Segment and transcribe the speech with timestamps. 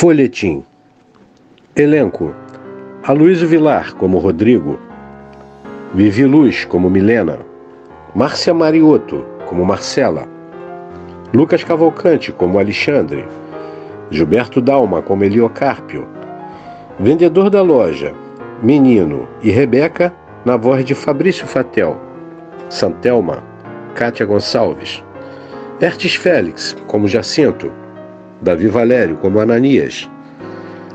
[0.00, 0.62] Folhetim.
[1.76, 2.32] Elenco:
[3.02, 4.78] Aloysio Vilar como Rodrigo,
[5.92, 7.40] Vivi Luz como Milena,
[8.14, 10.26] Márcia Mariotto como Marcela,
[11.34, 13.28] Lucas Cavalcante como Alexandre,
[14.10, 16.08] Gilberto Dalma como Eliocárpio,
[16.98, 18.14] Vendedor da Loja,
[18.62, 20.14] Menino e Rebeca
[20.46, 21.94] na voz de Fabrício Fatel,
[22.70, 23.44] Santelma,
[23.94, 25.04] Kátia Gonçalves,
[25.78, 27.70] Ertes Félix como Jacinto,
[28.42, 30.08] Davi Valério como Ananias,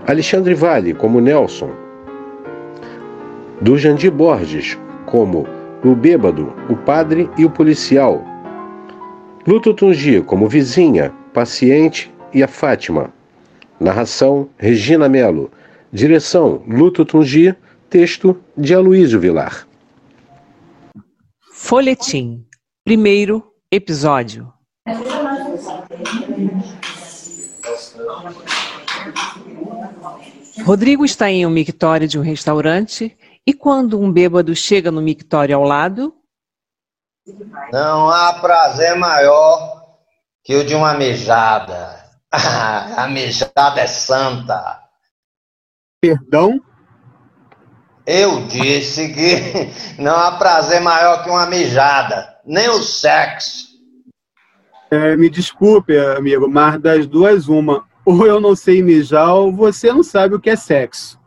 [0.07, 1.69] Alexandre Vale como Nelson,
[3.61, 5.47] Durjandi Borges como
[5.83, 8.23] o Bêbado, o Padre e o Policial,
[9.47, 13.13] Luto Tungi como Vizinha, Paciente e a Fátima.
[13.79, 15.51] Narração Regina Melo.
[15.91, 17.55] Direção Luto Tungi.
[17.87, 19.67] Texto de Aloísio Vilar.
[21.53, 22.43] Folhetim.
[22.83, 24.51] Primeiro episódio.
[30.65, 35.55] Rodrigo está em um mictório de um restaurante e quando um bêbado chega no mictório
[35.55, 36.13] ao lado.
[37.71, 39.83] Não há prazer maior
[40.43, 42.03] que o de uma mijada.
[42.31, 44.79] A mijada é santa.
[46.01, 46.59] Perdão?
[48.05, 53.65] Eu disse que não há prazer maior que uma mijada, nem o sexo.
[54.91, 57.83] É, me desculpe, amigo, mas das duas, uma.
[58.05, 61.19] Ou eu não sei mijar, ou você não sabe o que é sexo.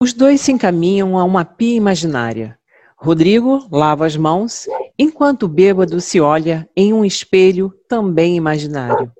[0.00, 2.58] Os dois se encaminham a uma pia imaginária.
[2.96, 4.66] Rodrigo lava as mãos,
[4.98, 9.10] enquanto o bêbado se olha em um espelho também imaginário.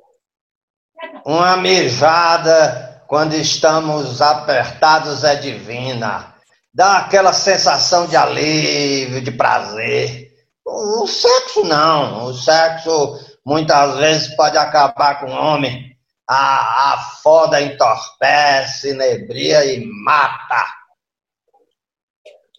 [1.25, 6.35] Uma mijada quando estamos apertados é divina.
[6.75, 10.29] Dá aquela sensação de alívio, de prazer.
[10.65, 12.27] O sexo não.
[12.27, 15.97] O sexo muitas vezes pode acabar com o homem.
[16.29, 20.67] A, a foda entorpece, inebria e mata.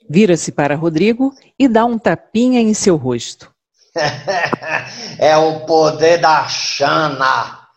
[0.09, 3.53] Vira-se para Rodrigo e dá um tapinha em seu rosto.
[5.19, 7.67] é o poder da Xana.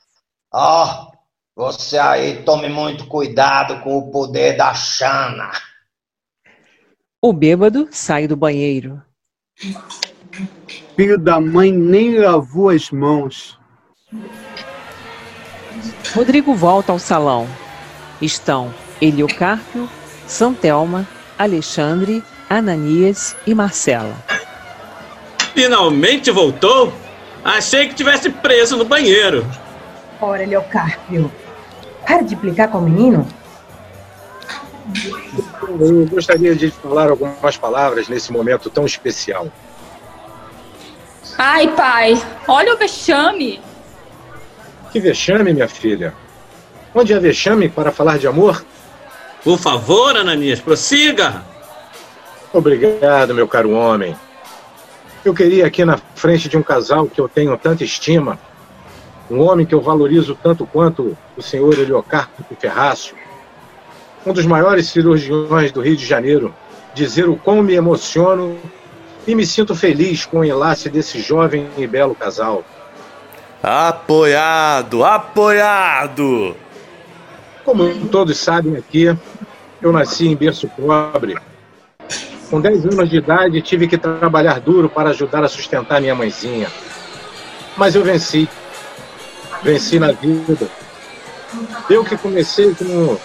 [0.50, 1.12] Ó, oh,
[1.54, 5.50] você aí tome muito cuidado com o poder da Xana.
[7.20, 9.02] O bêbado sai do banheiro.
[10.97, 13.58] Filho da mãe nem lavou as mãos.
[16.14, 17.48] Rodrigo volta ao salão.
[18.20, 19.88] Estão Eliocárpio,
[20.26, 21.08] Santelma,
[21.38, 24.14] Alexandre, Ananias e Marcela.
[25.54, 26.92] Finalmente voltou?
[27.42, 29.44] Achei que tivesse preso no banheiro.
[30.20, 31.32] Ora, Leocárpio,
[32.06, 33.26] para de implicar com o menino.
[35.81, 39.48] Eu gostaria de falar algumas palavras nesse momento tão especial.
[41.38, 43.60] Ai, pai, olha o vexame.
[44.93, 46.15] Que vexame, minha filha?
[46.94, 48.65] Onde há vexame para falar de amor?
[49.43, 51.43] Por favor, Ananias, prossiga.
[52.53, 54.15] Obrigado, meu caro homem.
[55.25, 58.38] Eu queria aqui na frente de um casal que eu tenho tanta estima,
[59.31, 63.16] um homem que eu valorizo tanto quanto o senhor Heliocarpo Ferrácio,
[64.26, 66.54] um dos maiores cirurgiões do Rio de Janeiro,
[66.93, 68.59] dizer o quão me emociono
[69.26, 72.64] e me sinto feliz com o enlace desse jovem e belo casal.
[73.62, 76.56] Apoiado, apoiado!
[77.64, 79.16] Como todos sabem aqui,
[79.80, 81.36] eu nasci em berço pobre.
[82.50, 86.68] Com 10 anos de idade, tive que trabalhar duro para ajudar a sustentar minha mãezinha.
[87.76, 88.48] Mas eu venci.
[89.62, 90.68] Venci na vida.
[91.88, 93.18] Eu que comecei como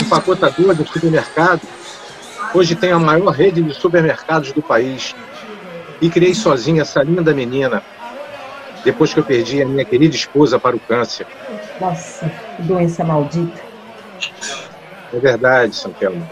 [0.00, 1.62] empacotador de supermercado,
[2.54, 5.14] hoje tenho a maior rede de supermercados do país.
[6.00, 7.82] E criei sozinha essa linda menina,
[8.84, 11.26] depois que eu perdi a minha querida esposa para o câncer.
[11.80, 13.60] Nossa, que doença maldita.
[15.12, 16.28] É verdade, Santelmo.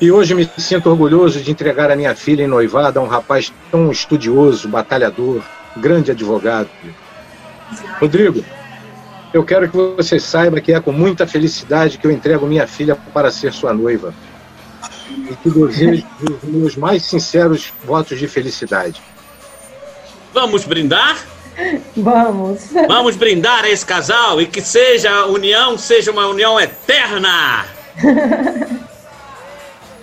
[0.00, 3.52] E hoje me sinto orgulhoso de entregar a minha filha em noivado a um rapaz
[3.70, 5.42] tão estudioso, batalhador,
[5.76, 6.70] grande advogado.
[8.00, 8.42] Rodrigo,
[9.32, 12.96] eu quero que você saiba que é com muita felicidade que eu entrego minha filha
[13.12, 14.14] para ser sua noiva.
[15.30, 19.00] E que desejo os meus mais sinceros votos de felicidade.
[20.32, 21.18] Vamos brindar?
[21.96, 22.70] Vamos.
[22.88, 27.66] Vamos brindar a esse casal e que seja a união, seja uma união eterna.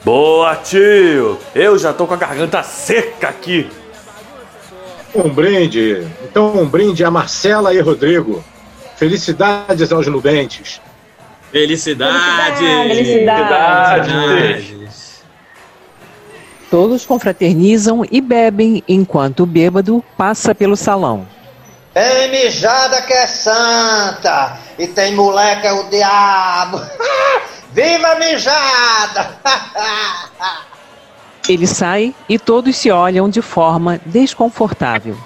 [0.03, 1.37] Boa, tio!
[1.53, 3.69] Eu já tô com a garganta seca aqui.
[5.13, 6.07] Um brinde.
[6.23, 8.43] Então, um brinde a Marcela e Rodrigo.
[8.95, 10.79] Felicidades aos nubentes.
[11.51, 12.59] Felicidades!
[12.59, 14.07] Felicidades!
[14.07, 14.76] Felicidades!
[16.69, 21.25] Todos confraternizam e bebem enquanto o bêbado passa pelo salão.
[21.93, 26.79] Tem mijada que é santa e tem moleque é o diabo.
[27.71, 29.37] Viva a mijada!
[31.47, 35.17] Ele sai e todos se olham de forma desconfortável.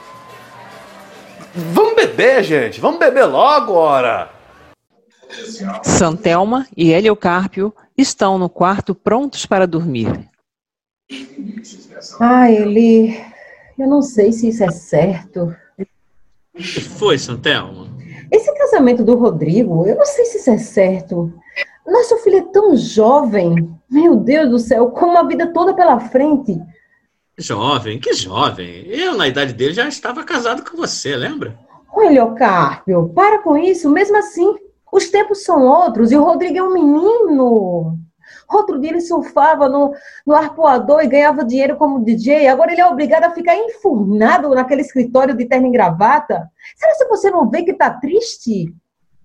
[1.53, 2.79] Vamos beber, gente.
[2.79, 4.29] Vamos beber logo, ora.
[5.83, 10.29] Santelma e Heliocárpio estão no quarto prontos para dormir.
[12.19, 13.19] Ah, Eli,
[13.77, 15.55] eu não sei se isso é certo.
[15.77, 17.89] O que foi, Santelma?
[18.31, 21.33] Esse casamento do Rodrigo, eu não sei se isso é certo.
[21.85, 23.69] Nosso filho é tão jovem.
[23.89, 26.57] Meu Deus do céu, com uma vida toda pela frente.
[27.37, 27.99] Jovem?
[27.99, 28.85] Que jovem?
[28.87, 31.57] Eu, na idade dele, já estava casado com você, lembra?
[31.93, 33.89] Ô, Heliocárpio, para com isso.
[33.89, 34.55] Mesmo assim,
[34.91, 37.97] os tempos são outros e o Rodrigo é um menino.
[38.51, 39.93] Outro dia ele surfava no,
[40.25, 42.47] no arpoador e ganhava dinheiro como DJ.
[42.47, 46.49] Agora ele é obrigado a ficar enfurnado naquele escritório de terno e gravata.
[46.75, 48.73] Será que você não vê que tá triste?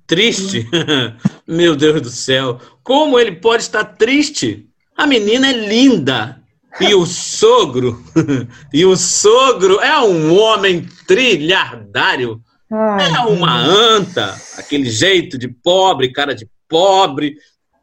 [0.06, 0.68] Triste?
[1.46, 2.58] Meu Deus do céu.
[2.82, 4.68] Como ele pode estar triste?
[4.96, 6.40] A menina é linda.
[6.80, 8.02] E o sogro?
[8.72, 12.40] e o sogro é um homem trilhardário.
[12.70, 17.36] Ai, É uma anta, aquele jeito de pobre, cara de pobre,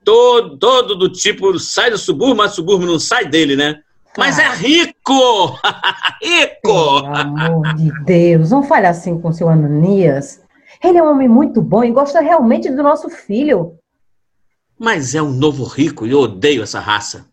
[0.04, 3.82] todo, todo do tipo, sai do subúrbio, mas o subúrbio não sai dele, né?
[4.18, 5.60] Mas é rico!
[6.22, 7.02] rico!
[7.02, 10.42] Pelo amor de Deus, não fale assim com seu Ananias.
[10.84, 13.78] Ele é um homem muito bom e gosta realmente do nosso filho.
[14.78, 17.26] Mas é um novo rico e eu odeio essa raça.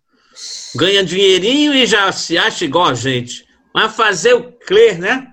[0.77, 3.45] Ganha dinheirinho e já se acha igual a gente.
[3.75, 5.27] Mas fazer o quê, né?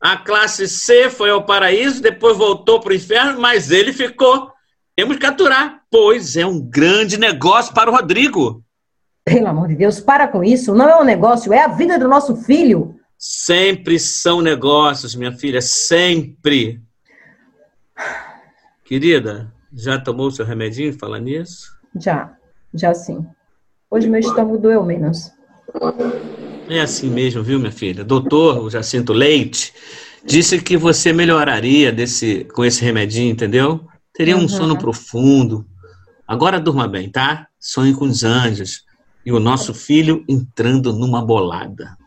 [0.00, 4.50] A classe C foi ao paraíso, depois voltou para o inferno, mas ele ficou.
[4.96, 8.62] Temos que aturar, pois é um grande negócio para o Rodrigo.
[9.24, 10.74] Pelo amor de Deus, para com isso.
[10.74, 12.94] Não é um negócio, é a vida do nosso filho.
[13.18, 16.80] Sempre são negócios, minha filha, sempre.
[18.84, 21.70] Querida, já tomou seu remedinho falar nisso?
[21.94, 22.32] Já,
[22.72, 23.24] já sim.
[23.90, 25.32] Hoje meu estômago doeu menos.
[26.68, 28.04] É assim mesmo, viu, minha filha?
[28.04, 29.72] Doutor Jacinto Leite
[30.24, 33.80] disse que você melhoraria desse, com esse remedinho, entendeu?
[34.14, 34.48] Teria um Uhum.
[34.48, 35.66] sono profundo.
[36.30, 37.48] Agora durma bem, tá?
[37.58, 38.84] Sonhe com os anjos.
[39.26, 41.98] E o nosso filho entrando numa bolada.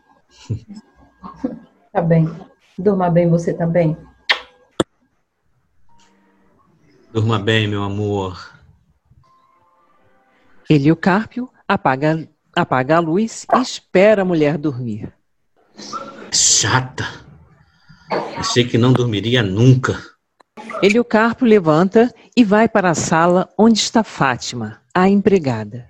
[1.92, 2.26] Tá bem.
[2.78, 3.94] Durma bem você também.
[7.12, 8.58] Durma bem, meu amor.
[10.70, 12.26] Heliocárpio apaga,
[12.56, 15.12] apaga a luz e espera a mulher dormir.
[16.32, 17.04] Chata.
[18.38, 20.13] Achei que não dormiria nunca.
[20.82, 25.88] Heliocárpio levanta e vai para a sala onde está Fátima, a empregada.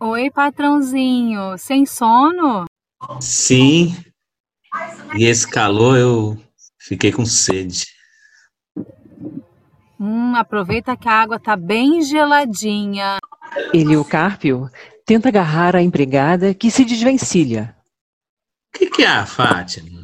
[0.00, 1.58] Oi, patrãozinho.
[1.58, 2.66] Sem sono?
[3.20, 3.96] Sim.
[5.16, 6.38] E esse calor eu
[6.78, 7.86] fiquei com sede.
[9.98, 13.18] Hum, aproveita que a água tá bem geladinha.
[13.74, 14.70] Heliocárpio
[15.04, 17.74] tenta agarrar a empregada que se desvencilha.
[18.74, 19.97] O que, que é, Fátima?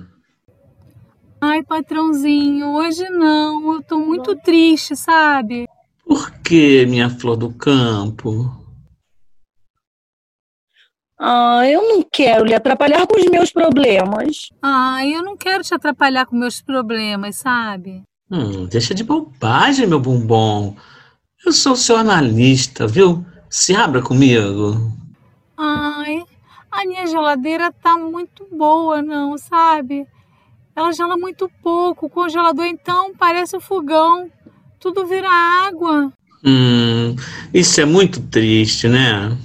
[1.47, 3.75] Ai, patrãozinho, hoje não.
[3.75, 5.69] Eu tô muito triste, sabe?
[6.03, 8.51] Por que, minha flor do campo?
[11.19, 14.49] Ah, eu não quero lhe atrapalhar com os meus problemas.
[14.63, 18.03] Ai, eu não quero te atrapalhar com meus problemas, sabe?
[18.31, 20.75] Hum, deixa de bobagem, meu bombom.
[21.45, 23.23] Eu sou seu analista, viu?
[23.51, 24.91] Se abra comigo.
[25.59, 26.25] Ai,
[26.71, 30.07] a minha geladeira tá muito boa, não, sabe?
[30.77, 32.07] Ela gela muito pouco.
[32.07, 34.31] O congelador, então, parece um fogão.
[34.81, 36.13] Tudo vira água.
[36.45, 37.17] Hum,
[37.53, 39.37] isso é muito triste, né?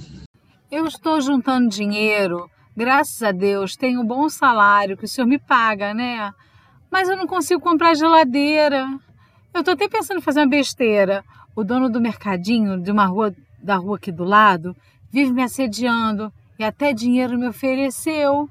[0.70, 2.50] Eu estou juntando dinheiro.
[2.76, 6.32] Graças a Deus, tenho um bom salário que o senhor me paga, né?
[6.90, 8.86] Mas eu não consigo comprar geladeira.
[9.52, 11.24] Eu tô até pensando em fazer uma besteira.
[11.56, 14.74] O dono do mercadinho de uma rua da rua aqui do lado
[15.12, 18.48] vive me assediando e até dinheiro me ofereceu.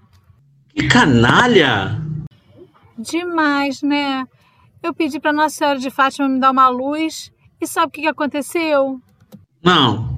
[0.69, 2.08] Que canalha!
[2.99, 4.25] Demais, né?
[4.83, 8.01] Eu pedi para Nossa Senhora de Fátima me dar uma luz e sabe o que
[8.01, 8.99] que aconteceu?
[9.63, 10.09] Não.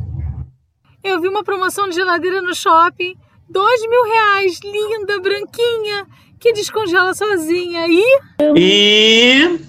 [1.03, 3.15] Eu vi uma promoção de geladeira no shopping,
[3.47, 6.07] dois mil reais, linda, branquinha,
[6.39, 7.85] que descongela sozinha.
[7.87, 8.03] E
[8.57, 9.59] E.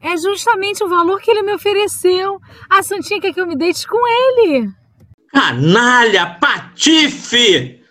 [0.00, 2.40] é justamente o valor que ele me ofereceu.
[2.70, 4.70] A Santinha quer que eu me deite com ele.
[5.30, 6.38] Canalha!
[6.40, 7.82] Patife!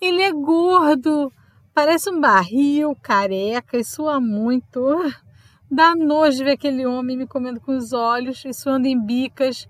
[0.00, 1.32] Ele é gordo,
[1.74, 4.80] parece um barril, careca e sua muito.
[5.70, 9.68] Dá nojo ver aquele homem me comendo com os olhos e suando em bicas.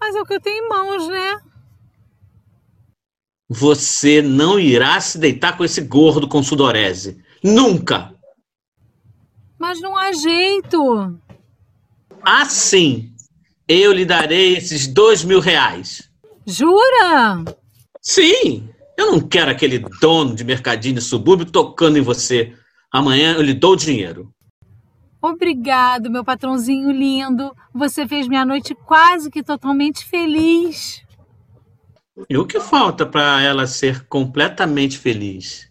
[0.00, 1.40] Mas é o que eu tenho em mãos, né?
[3.48, 7.22] Você não irá se deitar com esse gordo com sudorese.
[7.42, 8.14] Nunca!
[9.58, 11.18] Mas não há jeito.
[12.22, 13.12] Assim,
[13.66, 16.10] eu lhe darei esses dois mil reais.
[16.46, 17.44] Jura?
[18.00, 18.68] Sim!
[18.96, 22.52] Eu não quero aquele dono de mercadinho de subúrbio tocando em você.
[22.92, 24.32] Amanhã eu lhe dou o dinheiro.
[25.20, 27.50] Obrigado, meu patrãozinho lindo.
[27.72, 31.02] Você fez minha noite quase que totalmente feliz.
[32.28, 35.68] E o que falta para ela ser completamente feliz?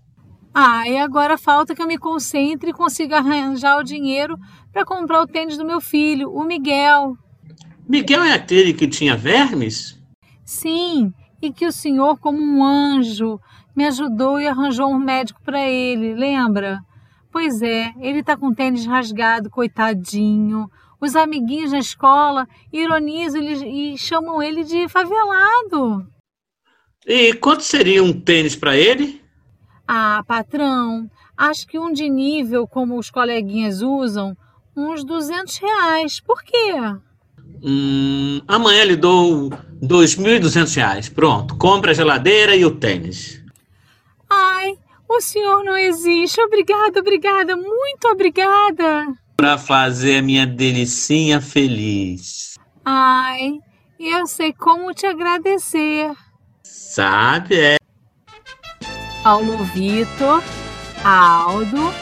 [0.53, 4.37] Ah, e agora falta que eu me concentre e consiga arranjar o dinheiro
[4.71, 7.17] para comprar o tênis do meu filho, o Miguel.
[7.87, 9.99] Miguel é aquele que tinha vermes?
[10.43, 11.13] Sim,
[11.43, 13.37] e que o senhor, como um anjo,
[13.75, 16.79] me ajudou e arranjou um médico para ele, lembra?
[17.29, 20.69] Pois é, ele está com o tênis rasgado, coitadinho.
[21.01, 26.07] Os amiguinhos na escola ironizam e chamam ele de favelado.
[27.05, 29.21] E quanto seria um tênis para ele?
[29.85, 34.33] Ah, patrão, acho que um de nível, como os coleguinhas usam,
[34.77, 36.21] uns 200 reais.
[36.21, 36.71] Por quê?
[37.63, 39.49] Hum, amanhã lhe dou
[39.81, 41.09] 2.200 reais.
[41.09, 43.41] Pronto, compra a geladeira e o tênis.
[44.29, 44.77] Ai,
[45.07, 46.41] o senhor não existe.
[46.41, 49.13] Obrigada, obrigada, muito obrigada.
[49.37, 52.55] Para fazer a minha delicinha feliz.
[52.83, 53.59] Ai,
[53.97, 56.11] eu sei como te agradecer.
[56.63, 57.75] Sabe, é.
[59.23, 60.43] Paulo Vitor,
[61.01, 61.93] Aldo,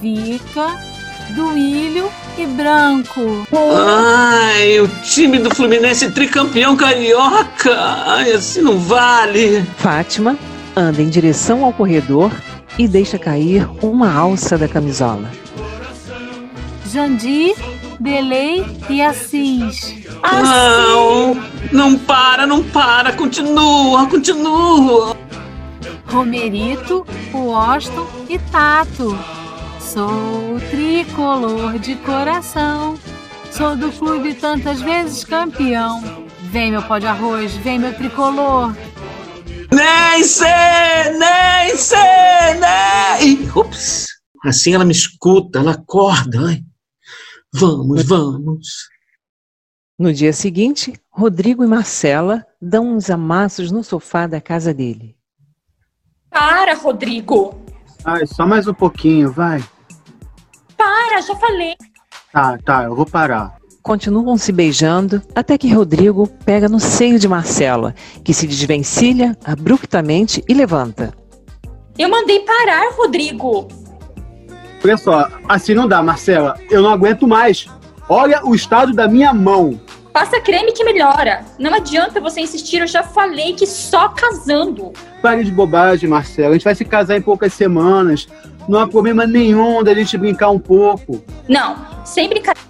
[0.00, 0.89] Vica,
[1.30, 3.46] Duílio e Branco.
[3.52, 7.74] Ai, o time do Fluminense tricampeão carioca.
[8.06, 9.62] Ai, assim não vale.
[9.76, 10.36] Fátima
[10.76, 12.32] anda em direção ao corredor
[12.78, 15.30] e deixa cair uma alça da camisola.
[16.90, 17.54] Jandir,
[18.00, 19.94] Delei e Assis.
[20.22, 21.36] Não,
[21.72, 25.16] não para, não para, continua, continua.
[26.06, 29.16] Romerito, Washington e Tato.
[29.92, 32.96] Sou tricolor de coração.
[33.50, 36.00] Sou do clube tantas vezes campeão.
[36.42, 38.72] Vem meu pó de arroz, vem meu tricolor.
[39.72, 40.48] Nem sei,
[41.18, 41.98] nem sei,
[42.60, 43.50] nem.
[43.52, 44.06] Ups,
[44.44, 46.38] assim ela me escuta, ela acorda.
[46.46, 46.62] Ai.
[47.52, 48.68] Vamos, vamos.
[49.98, 55.16] No dia seguinte, Rodrigo e Marcela dão uns amassos no sofá da casa dele.
[56.30, 57.60] Para, Rodrigo!
[58.04, 59.60] Ai, só mais um pouquinho, vai.
[60.80, 61.74] Para, já falei.
[62.32, 63.56] Tá, tá, eu vou parar.
[63.82, 67.94] Continuam se beijando até que Rodrigo pega no seio de Marcela,
[68.24, 71.12] que se desvencilha abruptamente e levanta.
[71.98, 73.68] Eu mandei parar, Rodrigo.
[74.82, 76.58] Olha só, assim não dá, Marcela.
[76.70, 77.66] Eu não aguento mais.
[78.08, 79.78] Olha o estado da minha mão.
[80.14, 81.44] Passa creme que melhora.
[81.58, 84.92] Não adianta você insistir, eu já falei que só casando.
[85.20, 86.50] Pare de bobagem, Marcela.
[86.50, 88.26] A gente vai se casar em poucas semanas.
[88.68, 91.22] Não há problema nenhum da gente brincar um pouco.
[91.48, 92.68] Não, sem brincadeira.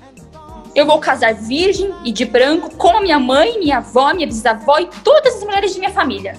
[0.75, 4.78] Eu vou casar virgem e de branco com a minha mãe, minha avó, minha bisavó
[4.78, 6.35] e todas as mulheres de minha família.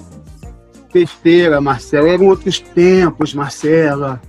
[0.94, 2.10] Besteira, Marcela.
[2.10, 4.22] Eram outros tempos, Marcela.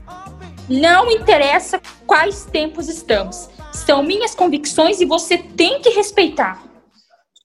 [0.69, 3.49] Não interessa quais tempos estamos.
[3.73, 6.62] São minhas convicções e você tem que respeitar.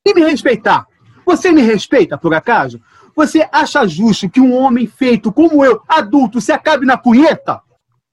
[0.05, 0.85] E me respeitar?
[1.25, 2.79] Você me respeita, por acaso?
[3.15, 7.61] Você acha justo que um homem feito como eu, adulto, se acabe na punheta?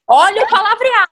[0.08, 1.11] Olha o palavreado.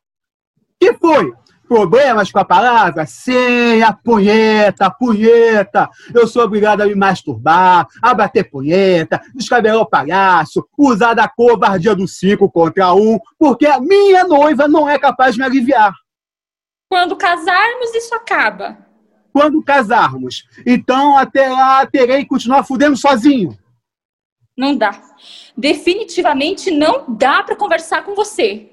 [0.81, 1.33] Que foi?
[1.67, 3.07] Problemas com a palavra?
[3.07, 5.89] Sim, a punheta, a punheta.
[6.13, 11.95] Eu sou obrigado a me masturbar, a bater punheta, descabelar o palhaço, usar da covardia
[11.95, 15.95] do cinco contra um, porque a minha noiva não é capaz de me aliviar.
[16.91, 18.77] Quando casarmos, isso acaba.
[19.33, 20.45] Quando casarmos.
[20.67, 23.57] Então, até lá, terei que continuar fudendo sozinho.
[24.55, 25.01] Não dá.
[25.57, 28.72] Definitivamente não dá para conversar com você.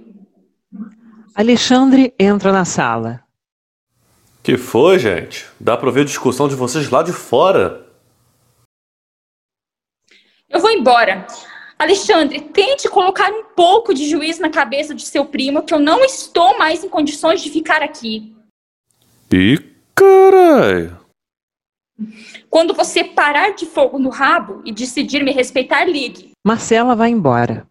[1.40, 3.24] Alexandre entra na sala.
[4.44, 5.46] Que foi, gente?
[5.58, 7.88] Dá pra ver a discussão de vocês lá de fora.
[10.50, 11.26] Eu vou embora.
[11.80, 16.04] Alexandre, tente colocar um pouco de juízo na cabeça de seu primo, que eu não
[16.04, 18.36] estou mais em condições de ficar aqui.
[19.32, 19.66] Ih,
[19.96, 21.00] caralho.
[22.50, 26.32] Quando você parar de fogo no rabo e decidir me respeitar, ligue.
[26.46, 27.66] Marcela vai embora.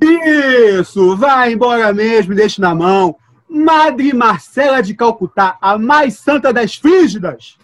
[0.00, 3.16] Isso, vai embora mesmo, deixe na mão.
[3.48, 7.56] Madre Marcela de Calcutá, a mais santa das frígidas.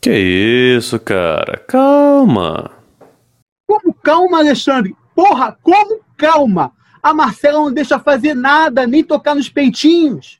[0.00, 1.58] Que isso, cara?
[1.66, 2.70] Calma.
[3.66, 4.94] Como calma, Alexandre?
[5.14, 6.72] Porra, como calma?
[7.02, 10.38] A Marcela não deixa fazer nada, nem tocar nos peitinhos.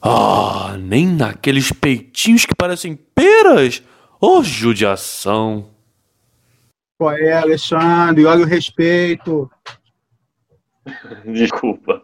[0.00, 3.82] Ah, nem naqueles peitinhos que parecem peras?
[4.20, 5.71] Ô, oh, judiação.
[7.02, 8.24] Qual é, Alexandre?
[8.26, 9.50] Olha o respeito.
[11.24, 12.00] Desculpa.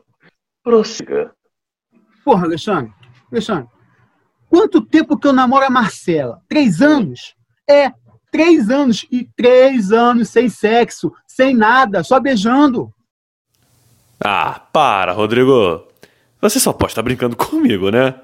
[0.60, 1.30] Prossiga.
[2.24, 2.92] Porra, Alexandre.
[3.30, 3.68] Alexandre,
[4.50, 6.42] quanto tempo que eu namoro a Marcela?
[6.48, 7.36] Três anos?
[7.70, 7.92] É,
[8.32, 9.06] três anos.
[9.08, 12.92] E três anos sem sexo, sem nada, só beijando.
[14.18, 15.86] Ah, para, Rodrigo.
[16.40, 18.16] Você só pode estar brincando comigo, né?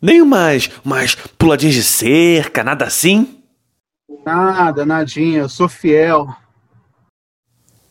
[0.00, 3.35] Nem mais, mais puladinhas de cerca, nada assim?
[4.26, 6.26] Nada, nadinha, eu sou fiel.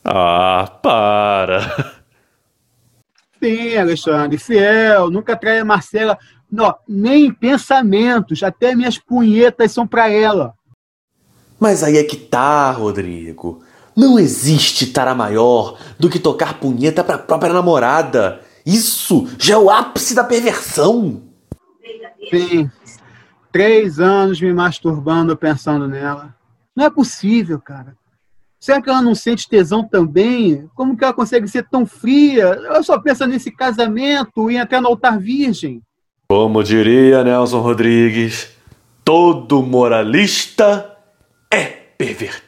[0.04, 2.04] Ah, para.
[3.42, 6.20] Sim, Alexandre, fiel, nunca trai a Marcela,
[6.51, 10.54] não, nem em pensamentos, até minhas punhetas são para ela.
[11.58, 13.63] Mas aí é que tá, Rodrigo.
[13.96, 18.42] Não existe tara maior do que tocar punheta pra própria namorada.
[18.65, 21.22] Isso já é o ápice da perversão.
[22.30, 22.70] Sim,
[23.56, 26.36] três anos me masturbando pensando nela.
[26.76, 27.96] Não é possível, cara.
[28.60, 30.70] Será que ela não sente tesão também?
[30.76, 32.48] Como que ela consegue ser tão fria?
[32.48, 35.82] Ela só pensa nesse casamento e entrar no altar virgem.
[36.28, 38.50] Como diria Nelson Rodrigues,
[39.06, 40.94] todo moralista
[41.50, 42.44] é pervertido.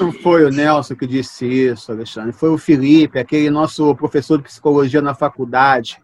[0.00, 2.32] Não foi o Nelson que disse isso, Alexandre.
[2.32, 5.98] Foi o Felipe, aquele nosso professor de psicologia na faculdade.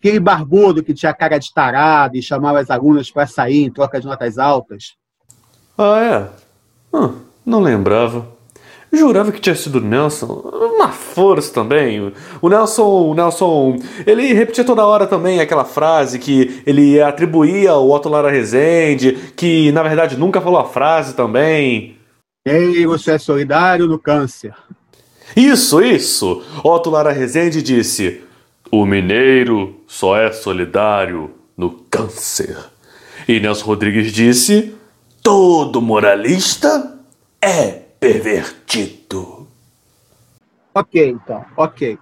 [0.00, 4.00] Aquele barbudo que tinha cara de tarado e chamava as alunas para sair em troca
[4.00, 4.94] de notas altas.
[5.76, 6.96] Ah, é?
[6.96, 8.26] Hum, não lembrava.
[8.92, 10.26] Jurava que tinha sido o Nelson.
[10.26, 12.12] Uma força também.
[12.40, 17.88] O Nelson, o Nelson, ele repetia toda hora também aquela frase que ele atribuía ao
[17.88, 21.96] Otto Lara Rezende, que na verdade nunca falou a frase também.
[22.44, 24.54] Ei, você é solidário no câncer.
[25.36, 26.42] Isso, isso.
[26.64, 28.22] Otto Lara Rezende disse:
[28.70, 32.56] "O mineiro só é solidário no câncer".
[33.28, 34.74] E Nelson Rodrigues disse:
[35.22, 36.98] "Todo moralista
[37.40, 39.48] é pervertido.
[40.74, 41.98] Ok, então, ok.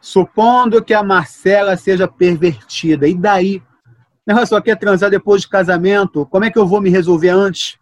[0.00, 3.62] Supondo que a Marcela seja pervertida, e daí?
[4.26, 7.76] Ela só quer transar depois de casamento, como é que eu vou me resolver antes?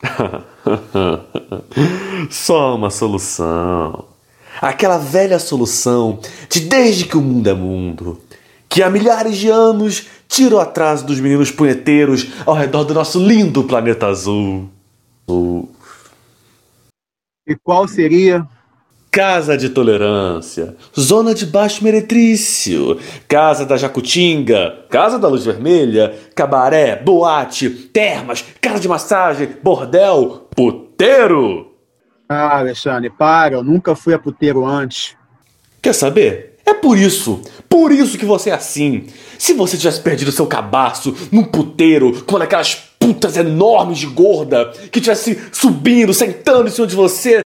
[2.30, 4.09] Só uma solução.
[4.60, 6.18] Aquela velha solução
[6.50, 8.20] de desde que o mundo é mundo,
[8.68, 13.18] que há milhares de anos tira o atraso dos meninos punheteiros ao redor do nosso
[13.18, 14.68] lindo planeta azul.
[17.46, 18.46] E qual seria?
[19.10, 26.94] Casa de Tolerância, Zona de Baixo Meretrício, Casa da Jacutinga, Casa da Luz Vermelha, Cabaré,
[26.94, 31.69] Boate, Termas, Casa de Massagem, Bordel, Puteiro.
[32.32, 35.16] Ah, Alexandre, para, eu nunca fui a puteiro antes.
[35.82, 36.58] Quer saber?
[36.64, 39.08] É por isso, por isso que você é assim.
[39.36, 45.00] Se você tivesse perdido seu cabaço num puteiro com aquelas putas enormes de gorda que
[45.00, 47.40] tivesse subindo, sentando em cima de você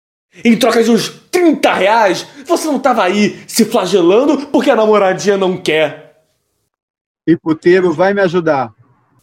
[0.45, 5.39] em troca de uns 30 reais, você não tava aí se flagelando porque a namoradinha
[5.39, 6.25] não quer.
[7.27, 8.71] E puteiro vai me ajudar.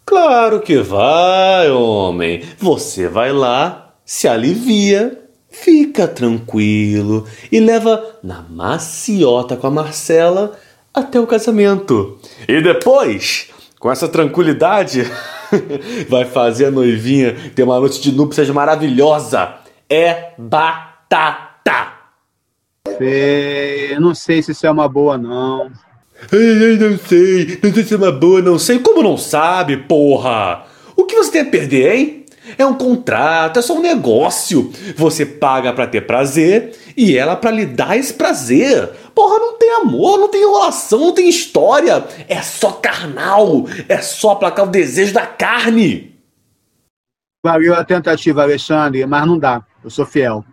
[0.03, 2.41] Claro que vai, homem.
[2.57, 5.20] Você vai lá, se alivia,
[5.51, 10.57] fica tranquilo e leva na maciota com a Marcela
[10.93, 12.17] até o casamento.
[12.47, 15.05] E depois, com essa tranquilidade,
[16.09, 19.55] vai fazer a noivinha ter uma noite de núpcias maravilhosa.
[19.89, 21.93] É batata.
[22.97, 25.71] Sei, não sei se isso é uma boa, não.
[26.31, 28.79] Ai, ai, não sei, não sei se é uma boa, não sei.
[28.79, 30.65] Como não sabe, porra?
[30.95, 32.20] O que você tem a perder, hein?
[32.57, 34.71] É um contrato, é só um negócio.
[34.95, 38.89] Você paga para ter prazer e ela para lhe dar esse prazer.
[39.15, 42.05] Porra, não tem amor, não tem enrolação, não tem história.
[42.27, 46.15] É só carnal, é só aplacar o desejo da carne.
[47.43, 49.65] Valeu a tentativa, Alexandre, mas não dá.
[49.83, 50.45] Eu sou fiel.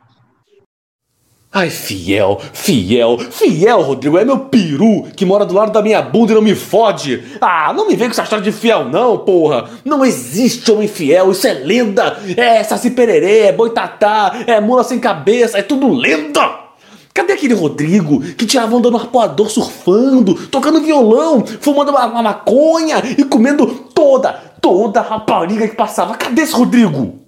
[1.51, 6.33] Ai, fiel, fiel, fiel, Rodrigo, é meu peru que mora do lado da minha bunda
[6.33, 7.25] e não me fode.
[7.41, 9.71] Ah, não me vem com essa história de fiel, não, porra.
[9.83, 12.19] Não existe homem fiel, isso é lenda.
[12.37, 16.69] É saci pererê, é boitatá, é mula sem cabeça, é tudo lenda.
[17.15, 23.03] Cadê aquele Rodrigo que tirava onda no arpoador surfando, tocando violão, fumando uma, uma maconha
[23.17, 26.15] e comendo toda, toda a rapariga que passava?
[26.15, 27.19] Cadê esse Rodrigo?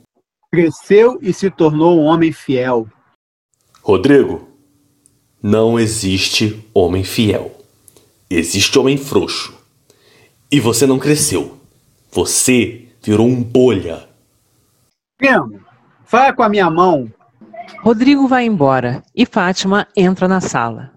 [0.52, 2.86] Cresceu e se tornou um homem fiel.
[3.82, 4.46] Rodrigo,
[5.42, 7.56] não existe homem fiel.
[8.28, 9.54] Existe homem frouxo.
[10.52, 11.58] E você não cresceu.
[12.12, 14.08] Você virou um bolha.
[15.16, 15.60] Primo,
[16.04, 17.10] fala com a minha mão.
[17.82, 20.92] Rodrigo vai embora e Fátima entra na sala.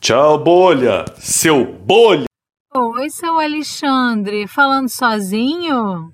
[0.00, 1.04] Tchau, bolha!
[1.18, 2.26] Seu bolha!
[2.74, 6.12] Oi, seu Alexandre, falando sozinho?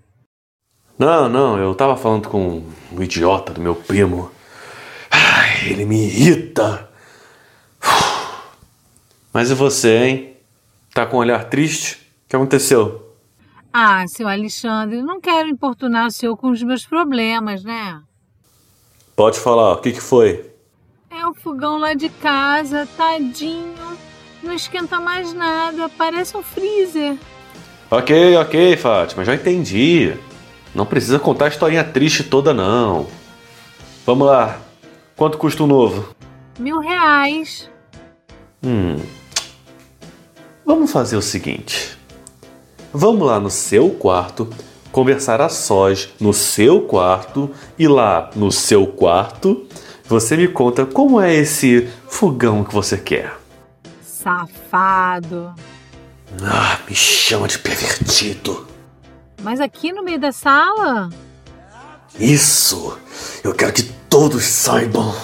[0.99, 4.31] Não, não, eu tava falando com o idiota do meu primo.
[5.15, 6.91] Ai, ele me irrita.
[9.33, 10.37] Mas e você, hein?
[10.93, 11.95] Tá com um olhar triste?
[12.27, 13.15] O que aconteceu?
[13.73, 18.01] Ah, seu Alexandre, não quero importunar o senhor com os meus problemas, né?
[19.17, 20.51] Pode falar, o que, que foi?
[21.11, 23.75] É o fogão lá de casa, tadinho.
[24.43, 27.17] Não esquenta mais nada, parece um freezer.
[27.91, 30.15] Ok, ok, Fátima, já entendi.
[30.75, 33.07] Não precisa contar a historinha triste toda, não.
[34.05, 34.61] Vamos lá.
[35.17, 36.15] Quanto custa o novo?
[36.59, 37.71] Mil reais.
[38.65, 38.97] Hum.
[40.65, 41.97] Vamos fazer o seguinte.
[42.93, 44.49] Vamos lá no seu quarto,
[44.91, 49.67] conversar a sós no seu quarto e lá no seu quarto
[50.05, 53.37] você me conta como é esse fogão que você quer.
[54.03, 55.55] Safado.
[56.43, 58.67] Ah, me chama de pervertido.
[59.43, 61.09] Mas aqui no meio da sala?
[62.19, 62.99] Isso!
[63.43, 65.15] Eu quero que todos saibam.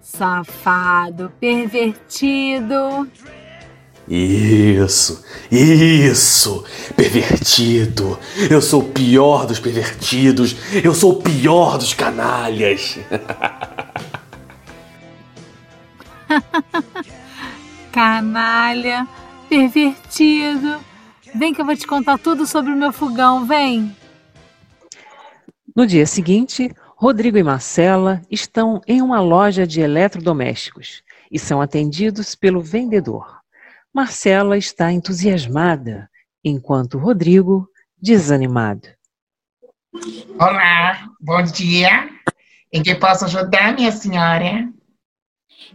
[0.00, 3.08] Safado, pervertido.
[4.08, 6.64] Isso, isso,
[6.96, 8.18] pervertido.
[8.50, 10.56] Eu sou o pior dos pervertidos.
[10.82, 12.98] Eu sou o pior dos canalhas.
[17.92, 19.06] Canalha,
[19.48, 20.76] pervertido.
[21.34, 23.94] Vem que eu vou te contar tudo sobre o meu fogão, vem.
[25.78, 32.34] No dia seguinte, Rodrigo e Marcela estão em uma loja de eletrodomésticos e são atendidos
[32.34, 33.38] pelo vendedor.
[33.94, 36.10] Marcela está entusiasmada,
[36.42, 38.88] enquanto Rodrigo desanimado.
[40.40, 42.10] Olá, bom dia.
[42.72, 44.68] Em que posso ajudar, minha senhora?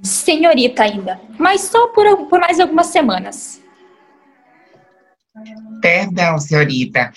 [0.01, 3.63] Senhorita ainda, mas só por, por mais algumas semanas.
[5.81, 7.13] Perdão, senhorita.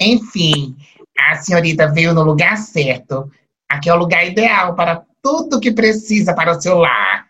[0.00, 0.76] Enfim,
[1.20, 3.30] a senhorita veio no lugar certo.
[3.68, 7.26] Aqui é o lugar ideal para tudo que precisa para o seu lar.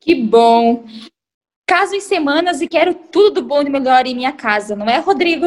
[0.00, 0.84] Que bom.
[1.66, 4.98] Caso em semanas e quero tudo do bom e melhor em minha casa, não é,
[4.98, 5.46] Rodrigo?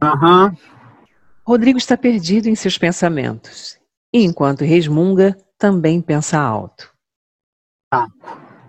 [0.00, 0.46] Aham.
[0.46, 0.56] Uhum.
[1.46, 3.78] Rodrigo está perdido em seus pensamentos.
[4.12, 6.90] E enquanto resmunga, também pensa alto.
[7.92, 8.06] Ah,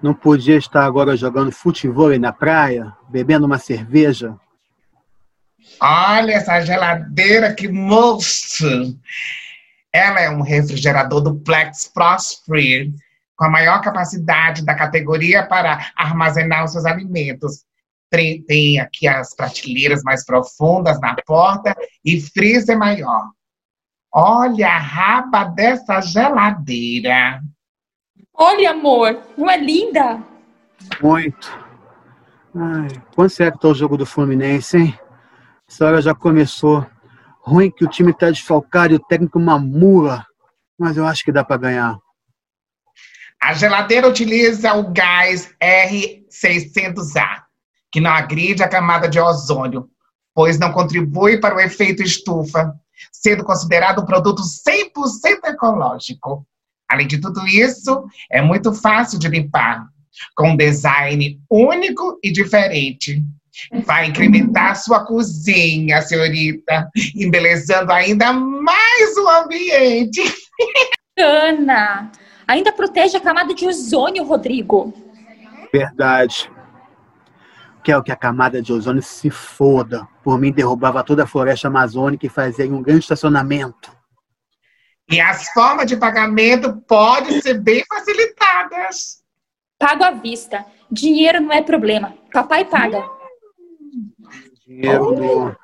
[0.01, 4.35] não podia estar agora jogando futebol na praia, bebendo uma cerveja?
[5.79, 8.97] Olha essa geladeira, que monstro!
[9.91, 12.89] Ela é um refrigerador duplex Prosper,
[13.35, 17.63] com a maior capacidade da categoria para armazenar os seus alimentos.
[18.09, 23.29] Tem, aqui as prateleiras mais profundas na porta e freezer maior.
[24.13, 27.41] Olha a raba dessa geladeira.
[28.33, 30.23] Olha, amor, não é linda?
[31.01, 31.59] Muito.
[32.55, 34.99] Ai, quando será que tá o jogo do Fluminense, hein?
[35.67, 36.85] Essa hora já começou.
[37.41, 40.25] Ruim que o time tá desfalcado e o técnico uma mula.
[40.77, 41.97] Mas eu acho que dá para ganhar.
[43.41, 47.43] A geladeira utiliza o gás R600A,
[47.91, 49.89] que não agride a camada de ozônio,
[50.33, 52.73] pois não contribui para o efeito estufa,
[53.11, 56.45] sendo considerado um produto 100% ecológico.
[56.89, 59.87] Além de tudo isso, é muito fácil de limpar,
[60.35, 63.23] com um design único e diferente.
[63.85, 70.21] Vai incrementar sua cozinha, senhorita, embelezando ainda mais o ambiente.
[71.17, 72.11] Ana,
[72.47, 74.93] ainda protege a camada de ozônio, Rodrigo.
[75.71, 76.51] Verdade.
[77.83, 80.07] Quero que a camada de ozônio se foda.
[80.23, 83.95] Por mim, derrubava toda a floresta amazônica e fazia um grande estacionamento.
[85.09, 89.23] E as formas de pagamento podem ser bem facilitadas.
[89.77, 90.65] Pago à vista.
[90.91, 92.13] Dinheiro não é problema.
[92.33, 93.14] Papai paga.
[94.65, 95.55] Dinheiro.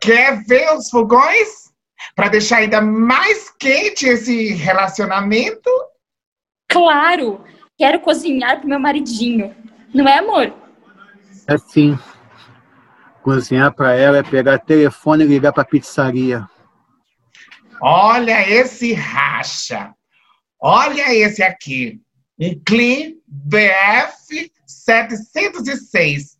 [0.00, 1.70] Quer ver os fogões?
[2.16, 5.70] Para deixar ainda mais quente esse relacionamento?
[6.68, 7.44] Claro!
[7.78, 9.54] Quero cozinhar pro meu maridinho.
[9.94, 10.52] Não é, amor?
[11.46, 11.98] É sim.
[13.22, 16.48] Cozinhar para ela é pegar telefone e ligar para pizzaria.
[17.80, 19.94] Olha esse racha.
[20.60, 22.00] Olha esse aqui.
[22.38, 26.39] Um Clean BF 706.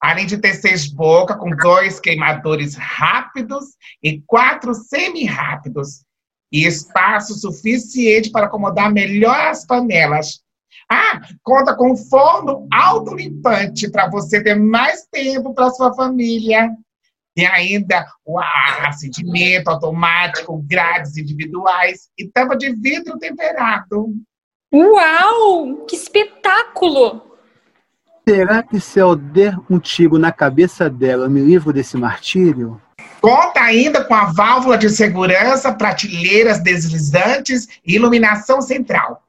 [0.00, 3.64] Além de ter seis bocas com dois queimadores rápidos
[4.02, 6.04] e quatro semi-rápidos.
[6.50, 10.40] E espaço suficiente para acomodar melhor as panelas.
[10.90, 16.70] Ah, conta com forno autolimpante para você ter mais tempo para sua família.
[17.34, 24.14] Tem ainda o acendimento automático, grades individuais e tampa de vidro temperado.
[24.72, 25.84] Uau!
[25.86, 27.27] Que espetáculo!
[28.28, 32.78] Será que se eu der um tiro na cabeça dela, eu me livro desse martírio?
[33.22, 39.22] Conta ainda com a válvula de segurança, prateleiras deslizantes e iluminação central.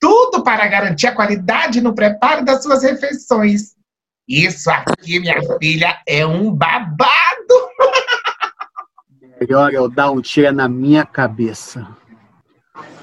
[0.00, 3.74] tudo para garantir a qualidade no preparo das suas refeições.
[4.26, 6.96] Isso aqui, minha filha, é um babado.
[9.38, 11.86] Melhor eu dar um tiro na minha cabeça.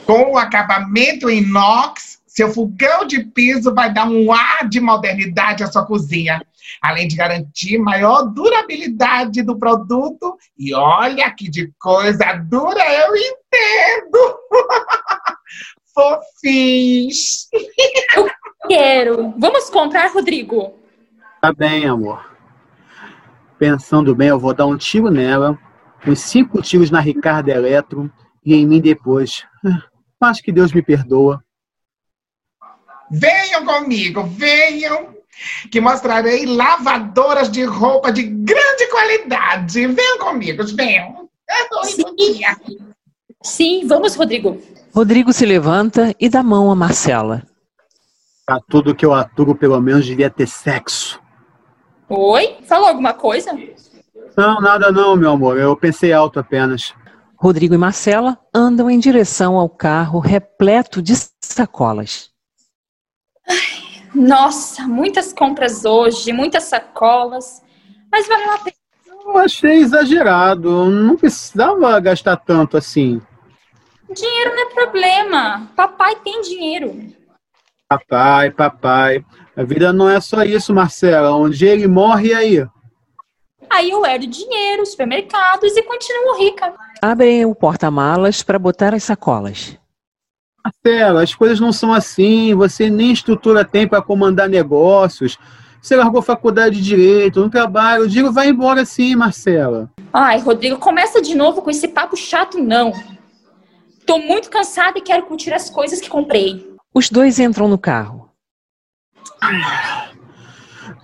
[0.04, 5.64] Com o acabamento em inox, seu fogão de piso vai dar um ar de modernidade
[5.64, 6.44] à sua cozinha,
[6.82, 10.36] além de garantir maior durabilidade do produto.
[10.58, 14.40] E olha que de coisa dura eu entendo.
[15.94, 17.50] Fofins.
[18.16, 18.28] Eu
[18.68, 19.36] quero.
[19.38, 20.74] Vamos comprar, Rodrigo.
[21.40, 22.34] Tá bem, amor.
[23.60, 25.56] Pensando bem, eu vou dar um tiro nela,
[26.08, 28.12] uns cinco tiros na Ricardo Eletro
[28.44, 29.46] e em mim depois.
[30.20, 31.43] Acho que Deus me perdoa.
[33.16, 35.10] Venham comigo, venham,
[35.72, 39.86] que mostrarei lavadoras de roupa de grande qualidade.
[39.86, 41.30] Venham comigo, venham.
[41.84, 42.04] Sim.
[43.44, 44.60] Sim, vamos, Rodrigo.
[44.92, 47.44] Rodrigo se levanta e dá mão a Marcela.
[48.48, 51.22] Pra tudo que eu aturo, pelo menos devia ter sexo.
[52.10, 52.58] Oi?
[52.68, 53.52] Falou alguma coisa?
[54.36, 55.60] Não, nada não, meu amor.
[55.60, 56.96] Eu pensei alto apenas.
[57.38, 62.33] Rodrigo e Marcela andam em direção ao carro repleto de sacolas.
[63.50, 63.58] Ai,
[64.14, 67.62] nossa, muitas compras hoje, muitas sacolas.
[68.12, 68.76] Mas valeu a pena.
[69.26, 70.86] Eu achei exagerado.
[70.86, 73.22] Não precisava gastar tanto assim.
[74.14, 75.72] Dinheiro não é problema.
[75.76, 77.14] Papai tem dinheiro.
[77.90, 79.26] Papai, papai.
[79.56, 81.36] A vida não é só isso, Marcela.
[81.36, 82.68] Um dia ele morre e aí?
[83.70, 86.74] Aí eu herdo dinheiro, supermercados e continuo rica.
[87.02, 89.78] Abrem o porta-malas para botar as sacolas.
[90.64, 92.56] Marcela, as coisas não são assim.
[92.56, 95.38] Você nem estrutura tem para comandar negócios.
[95.82, 98.04] Você largou faculdade de direito, não trabalha.
[98.04, 99.92] O dinheiro vai embora sim, Marcela.
[100.14, 102.94] Ai, Rodrigo, começa de novo com esse papo chato, não.
[104.06, 106.74] Tô muito cansada e quero curtir as coisas que comprei.
[106.94, 108.30] Os dois entram no carro.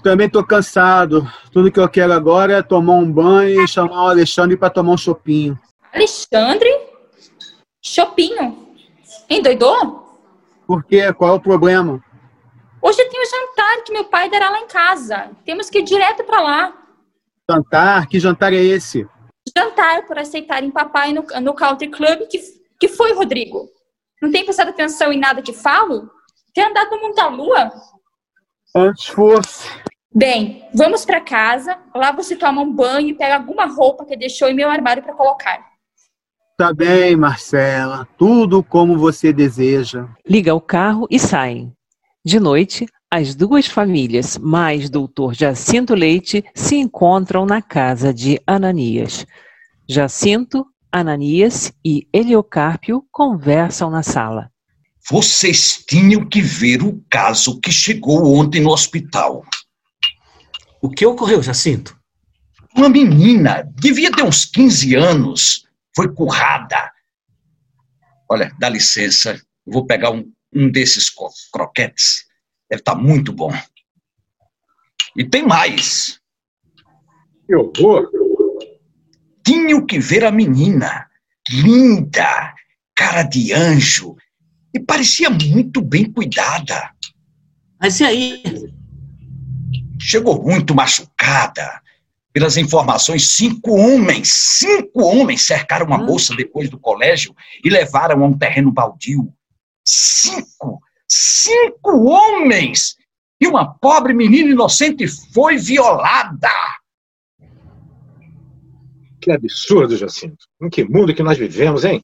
[0.01, 1.29] Também tô cansado.
[1.51, 4.93] Tudo que eu quero agora é tomar um banho e chamar o Alexandre para tomar
[4.93, 5.59] um chopinho.
[5.93, 6.69] Alexandre?
[7.81, 8.68] Chopinho?
[9.29, 10.07] Endoidou?
[10.65, 11.13] Por quê?
[11.13, 12.03] Qual é o problema?
[12.81, 15.31] Hoje tem o jantar que meu pai dará lá em casa.
[15.45, 16.73] Temos que ir direto para lá.
[17.49, 18.07] Jantar?
[18.07, 19.07] Que jantar é esse?
[19.55, 22.27] Jantar por aceitarem papai no, no Country Club.
[22.29, 22.39] Que,
[22.79, 23.67] que foi, Rodrigo?
[24.21, 26.09] Não tem prestado atenção em nada que falo?
[26.53, 27.71] Tem andado no mundo da lua?
[28.75, 29.69] Antes fosse.
[30.13, 31.77] Bem, vamos para casa.
[31.93, 35.13] Lá você toma um banho e pega alguma roupa que deixou em meu armário para
[35.13, 35.68] colocar.
[36.59, 38.05] Tá bem, Marcela.
[38.17, 40.09] Tudo como você deseja.
[40.27, 41.71] Liga o carro e saem.
[42.25, 49.25] De noite, as duas famílias, mais doutor Jacinto Leite, se encontram na casa de Ananias.
[49.87, 54.51] Jacinto, Ananias e Heliocárpio conversam na sala.
[55.09, 59.45] Vocês tinham que ver o caso que chegou ontem no hospital.
[60.81, 61.97] O que ocorreu, Jacinto?
[62.75, 65.68] Uma menina, devia ter uns 15 anos,
[65.99, 66.93] foi currada.
[68.31, 69.33] Olha, dá licença,
[69.65, 71.11] eu vou pegar um, um desses
[71.51, 72.25] croquetes.
[72.69, 73.51] Deve estar muito bom.
[75.13, 76.21] E tem mais.
[77.45, 78.09] Que horror!
[79.45, 81.09] Tinham que ver a menina.
[81.49, 82.55] Linda,
[82.95, 84.15] cara de anjo.
[84.73, 86.95] E parecia muito bem cuidada.
[87.77, 88.43] Mas e aí?
[89.99, 91.81] Chegou muito machucada.
[92.39, 98.27] Pelas informações, cinco homens, cinco homens cercaram uma moça depois do colégio e levaram a
[98.27, 99.29] um terreno baldio.
[99.85, 100.81] Cinco!
[101.05, 102.95] Cinco homens!
[103.41, 106.49] E uma pobre menina inocente foi violada.
[109.19, 110.45] Que absurdo, Jacinto.
[110.61, 111.99] Em que mundo que nós vivemos, hein?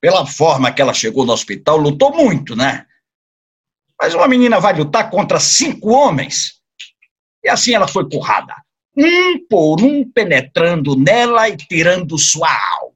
[0.00, 2.84] Pela forma que ela chegou no hospital, lutou muito, né?
[4.02, 6.60] Mas uma menina vai lutar contra cinco homens.
[7.44, 8.52] E assim ela foi currada.
[8.96, 12.90] Um por um, penetrando nela e tirando sua alma.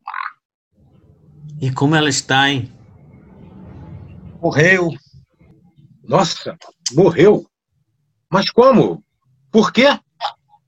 [1.60, 2.72] E como ela está, hein?
[4.40, 4.90] Morreu.
[6.02, 6.56] Nossa,
[6.92, 7.46] morreu?
[8.30, 9.02] Mas como?
[9.50, 9.86] Por quê?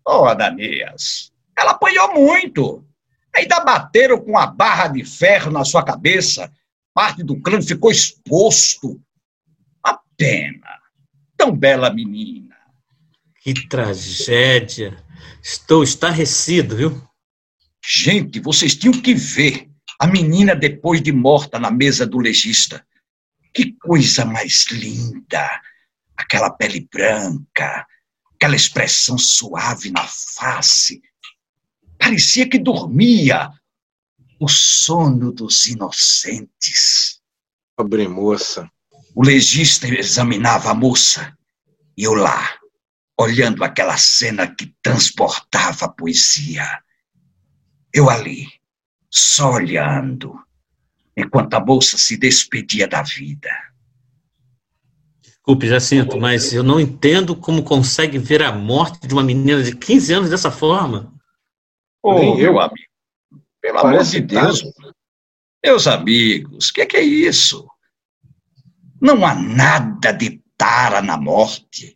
[0.06, 2.86] Oh, Adanias, ela apanhou muito.
[3.34, 6.50] Ainda bateram com a barra de ferro na sua cabeça.
[6.94, 8.98] Parte do crânio ficou exposto.
[9.82, 10.80] A pena.
[11.36, 12.56] Tão bela menina.
[13.40, 14.96] Que tragédia.
[15.42, 17.09] Estou estarrecido, viu?
[17.85, 22.85] Gente, vocês tinham que ver a menina depois de morta na mesa do legista.
[23.55, 25.62] Que coisa mais linda!
[26.16, 27.87] Aquela pele branca,
[28.35, 31.00] aquela expressão suave na face.
[31.98, 33.50] Parecia que dormia
[34.40, 37.20] o sono dos inocentes.
[37.76, 38.70] Pobre moça.
[39.14, 41.37] O legista examinava a moça
[41.96, 42.59] e eu lá,
[43.18, 46.83] olhando aquela cena que transportava a poesia.
[47.92, 48.46] Eu ali,
[49.11, 50.38] só olhando,
[51.16, 53.50] enquanto a moça se despedia da vida.
[55.22, 59.74] Desculpe, Jacinto, mas eu não entendo como consegue ver a morte de uma menina de
[59.74, 61.14] 15 anos dessa forma.
[62.05, 62.87] Nem eu, amigo.
[63.61, 64.61] Pelo amor de Deus.
[64.61, 64.96] tarde.
[65.64, 67.66] Meus amigos, o que, que é isso?
[69.00, 71.95] Não há nada de tara na morte.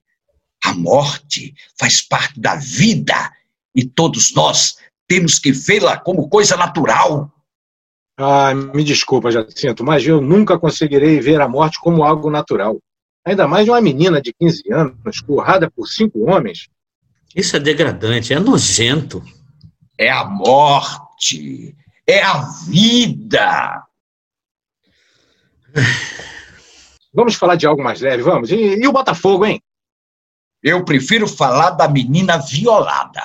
[0.64, 3.32] A morte faz parte da vida
[3.74, 4.76] e todos nós
[5.08, 7.32] temos que vê-la como coisa natural.
[8.16, 12.78] Ah, me desculpa, Jacinto, mas eu nunca conseguirei ver a morte como algo natural.
[13.24, 16.68] Ainda mais de uma menina de 15 anos, currada por cinco homens.
[17.34, 19.22] Isso é degradante, é nojento.
[19.96, 23.84] É a morte, é a vida.
[27.12, 28.50] Vamos falar de algo mais leve, vamos.
[28.50, 29.62] E, e o Botafogo, hein?
[30.62, 33.22] Eu prefiro falar da menina violada.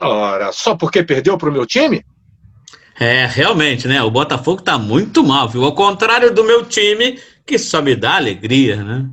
[0.00, 2.04] Ora, só porque perdeu pro meu time?
[2.98, 4.02] É, realmente, né?
[4.02, 5.64] O Botafogo tá muito mal, viu?
[5.64, 9.10] Ao contrário do meu time, que só me dá alegria, né?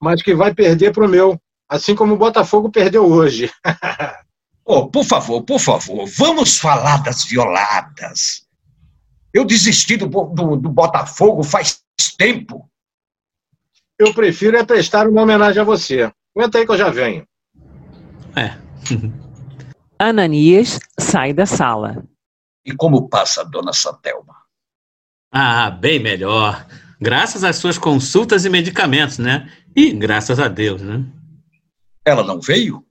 [0.00, 1.40] Mas que vai perder pro meu.
[1.68, 3.50] Assim como o Botafogo perdeu hoje.
[4.66, 8.46] Oh, por favor, por favor, vamos falar das violadas.
[9.30, 11.82] Eu desisti do, do, do Botafogo faz
[12.16, 12.66] tempo.
[13.98, 16.10] Eu prefiro é prestar uma homenagem a você.
[16.36, 17.26] Aguenta aí que eu já venho.
[18.36, 18.56] É.
[19.98, 22.04] Ananias sai da sala.
[22.66, 24.34] E como passa a dona Santelma?
[25.32, 26.66] Ah, bem melhor.
[27.00, 29.50] Graças às suas consultas e medicamentos, né?
[29.76, 31.04] E graças a Deus, né?
[32.04, 32.84] Ela não veio?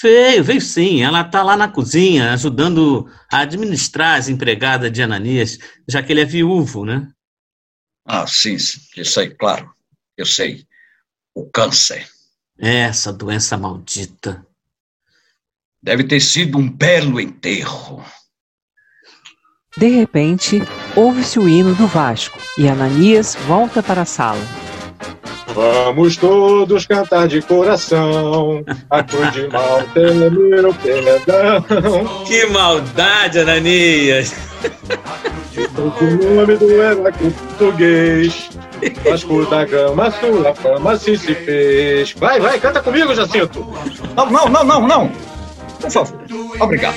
[0.00, 1.02] Veio, veio sim.
[1.02, 6.20] Ela tá lá na cozinha, ajudando a administrar as empregadas de Ananias, já que ele
[6.20, 7.08] é viúvo, né?
[8.04, 8.56] Ah, sim,
[8.96, 9.72] eu sei, claro.
[10.16, 10.66] Eu sei.
[11.34, 12.06] O câncer.
[12.58, 14.46] Essa doença maldita.
[15.82, 18.04] Deve ter sido um belo enterro.
[19.76, 20.62] De repente,
[20.94, 24.42] ouve-se o hino do Vasco e Ananias volta para a sala.
[25.54, 28.64] Vamos todos cantar de coração.
[28.90, 32.24] A cruz de mal tem meu perdão.
[32.26, 34.34] Que maldade, Ananias!
[35.56, 38.50] O nome do herói português.
[39.04, 42.12] Vasco da Gama, sua fama assim se fez.
[42.12, 43.66] Vai, vai, canta comigo, Jacinto.
[44.16, 45.12] Não, não, não, não, não.
[45.80, 46.20] Por favor.
[46.60, 46.96] Obrigado.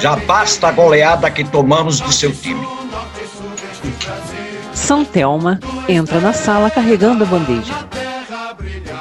[0.00, 2.66] Já basta a goleada que tomamos do seu time.
[4.74, 7.74] São Telma entra na sala carregando a bandeja.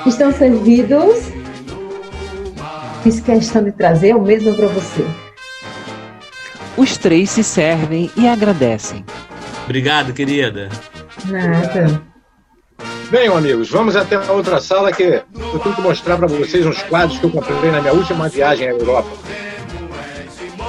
[0.06, 1.32] Estão servidos?
[3.04, 5.06] Fiz questão de trazer o mesmo para você.
[6.78, 9.06] Os três se servem e agradecem.
[9.66, 10.70] Obrigado, querida.
[11.26, 12.02] Nada.
[13.10, 16.82] Venham, amigos, vamos até a outra sala que eu tenho que mostrar para vocês uns
[16.84, 19.10] quadros que eu comprei na minha última viagem à Europa.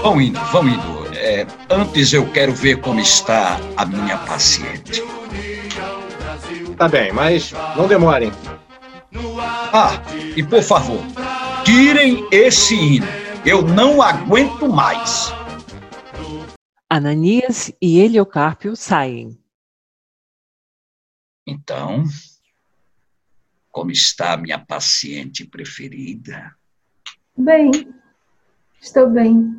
[0.02, 1.06] Vão indo, vão indo.
[1.14, 5.02] É, antes eu quero ver como está a minha paciente.
[6.76, 8.32] Tá bem, mas não demorem.
[9.72, 10.00] Ah,
[10.36, 11.00] e por favor,
[11.64, 13.06] tirem esse hino.
[13.44, 15.32] Eu não aguento mais.
[16.94, 19.42] Ananias e Heliocárpio saem.
[21.46, 22.04] Então,
[23.70, 26.54] como está a minha paciente preferida?
[27.34, 27.70] Bem,
[28.78, 29.58] estou bem.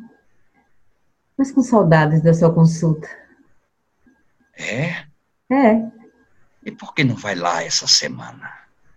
[1.36, 3.08] Mas com saudades da sua consulta.
[4.56, 5.04] É?
[5.50, 5.90] É.
[6.64, 8.48] E por que não vai lá essa semana?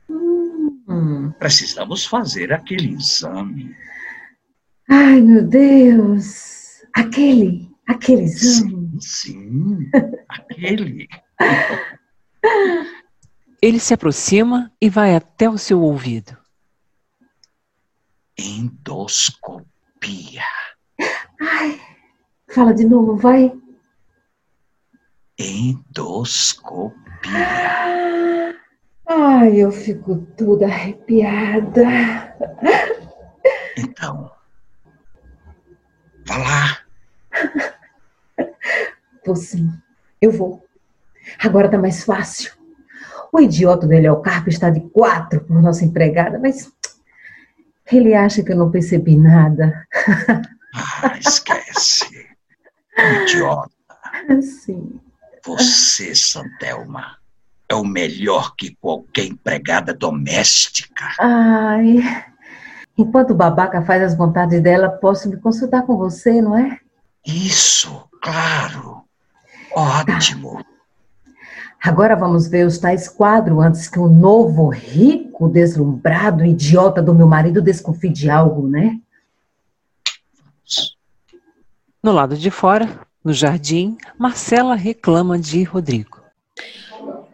[0.07, 1.31] Hum.
[1.39, 3.75] Precisamos fazer aquele exame.
[4.87, 6.83] Ai, meu Deus.
[6.93, 9.01] Aquele, aquele exame.
[9.01, 9.89] Sim,
[10.27, 11.07] aquele.
[13.61, 16.37] Ele se aproxima e vai até o seu ouvido.
[18.37, 19.67] Endoscopia.
[21.41, 21.81] Ai,
[22.49, 23.51] fala de novo, vai.
[25.39, 26.97] Endoscopia.
[29.07, 31.83] Ai, eu fico toda arrepiada.
[33.77, 34.31] Então,
[36.27, 36.76] vá lá.
[39.27, 39.69] Vou sim,
[40.21, 40.63] eu vou.
[41.37, 42.53] Agora tá mais fácil.
[43.29, 46.71] O idiota do Heliocarpo está de quatro por nossa empregada, mas
[47.91, 49.85] ele acha que eu não percebi nada.
[51.03, 52.25] Ah, esquece.
[52.97, 53.69] Idiota.
[54.41, 54.97] Sim.
[55.45, 57.17] Você, Santelma,
[57.67, 61.05] é o melhor que qualquer empregada doméstica.
[61.19, 61.97] Ai,
[62.97, 66.79] enquanto o babaca faz as vontades dela, posso me consultar com você, não é?
[67.25, 69.06] Isso, claro.
[69.73, 70.63] Ótimo.
[71.83, 77.27] Agora vamos ver os tais quadros antes que o novo, rico, deslumbrado, idiota do meu
[77.27, 78.99] marido desconfie de algo, né?
[82.01, 86.21] No lado de fora, no jardim, Marcela reclama de Rodrigo.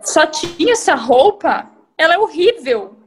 [0.02, 1.70] Só tinha essa roupa?
[1.98, 2.98] Ela é horrível.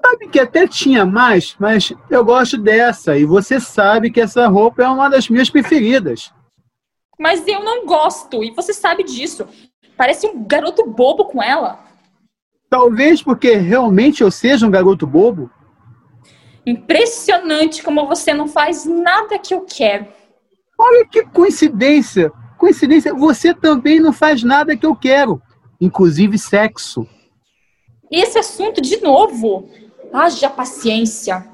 [0.00, 3.16] Sabe que até tinha mais, mas eu gosto dessa.
[3.16, 6.32] E você sabe que essa roupa é uma das minhas preferidas.
[7.22, 9.46] Mas eu não gosto, e você sabe disso.
[9.96, 11.78] Parece um garoto bobo com ela.
[12.68, 15.48] Talvez porque realmente eu seja um garoto bobo.
[16.66, 20.08] Impressionante como você não faz nada que eu quero.
[20.76, 22.32] Olha que coincidência.
[22.58, 25.40] Coincidência, você também não faz nada que eu quero,
[25.80, 27.06] inclusive sexo.
[28.10, 29.70] Esse assunto de novo.
[30.12, 31.46] Haja paciência.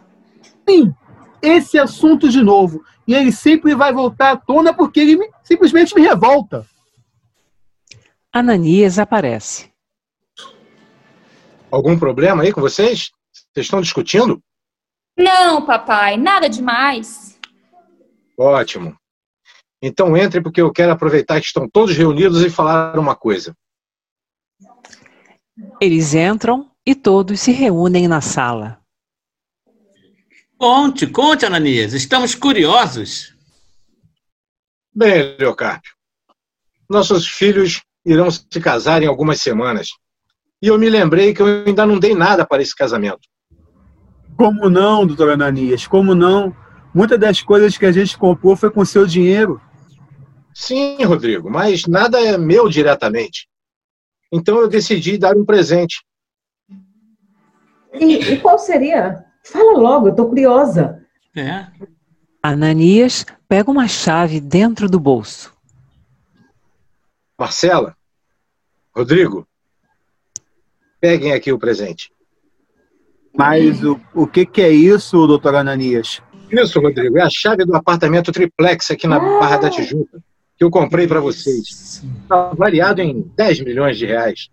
[0.66, 0.94] Sim,
[1.42, 2.84] esse assunto de novo.
[3.06, 6.66] E ele sempre vai voltar à tona porque ele me- simplesmente me revolta.
[8.32, 9.72] Ananias aparece.
[11.70, 13.10] Algum problema aí com vocês?
[13.32, 14.42] Vocês estão discutindo?
[15.16, 17.38] Não, papai, nada demais.
[18.38, 18.96] Ótimo.
[19.82, 23.54] Então entre porque eu quero aproveitar que estão todos reunidos e falar uma coisa.
[25.80, 28.80] Eles entram e todos se reúnem na sala.
[30.58, 31.92] Conte, conte, Ananias.
[31.92, 33.32] Estamos curiosos.
[34.92, 35.92] Bem, Leocápio,
[36.90, 39.86] nossos filhos irão se casar em algumas semanas.
[40.60, 43.20] E eu me lembrei que eu ainda não dei nada para esse casamento.
[44.36, 45.86] Como não, doutora Ananias?
[45.86, 46.54] Como não?
[46.92, 49.60] Muitas das coisas que a gente comprou foi com seu dinheiro.
[50.52, 53.48] Sim, Rodrigo, mas nada é meu diretamente.
[54.32, 56.04] Então eu decidi dar um presente.
[57.94, 59.27] E, e qual seria?
[59.50, 61.02] Fala logo, eu tô curiosa.
[61.34, 61.66] É.
[62.42, 65.54] Ananias pega uma chave dentro do bolso.
[67.38, 67.96] Marcela,
[68.94, 69.46] Rodrigo,
[71.00, 72.12] peguem aqui o presente.
[73.36, 76.20] Mas o, o que, que é isso, doutor Ananias?
[76.50, 80.18] Isso, Rodrigo, é a chave do apartamento triplex aqui na Barra da Tijuca,
[80.56, 82.02] que eu comprei para vocês.
[82.22, 84.48] Está variado em 10 milhões de reais.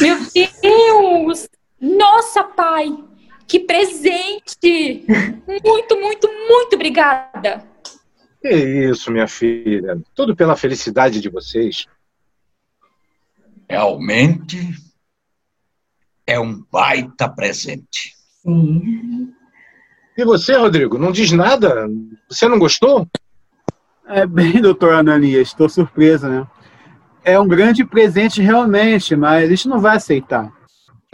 [0.00, 1.48] Meu Deus!
[1.80, 3.11] Nossa, pai!
[3.46, 5.04] Que presente!
[5.46, 7.64] Muito, muito, muito obrigada!
[8.40, 10.00] Que isso, minha filha.
[10.14, 11.86] Tudo pela felicidade de vocês.
[13.68, 14.58] Realmente
[16.26, 18.14] é um baita presente.
[18.42, 19.32] Sim.
[20.16, 21.88] E você, Rodrigo, não diz nada?
[22.28, 23.06] Você não gostou?
[24.06, 26.46] É bem, doutor Ananias, estou surpresa, né?
[27.24, 30.52] É um grande presente realmente, mas a gente não vai aceitar.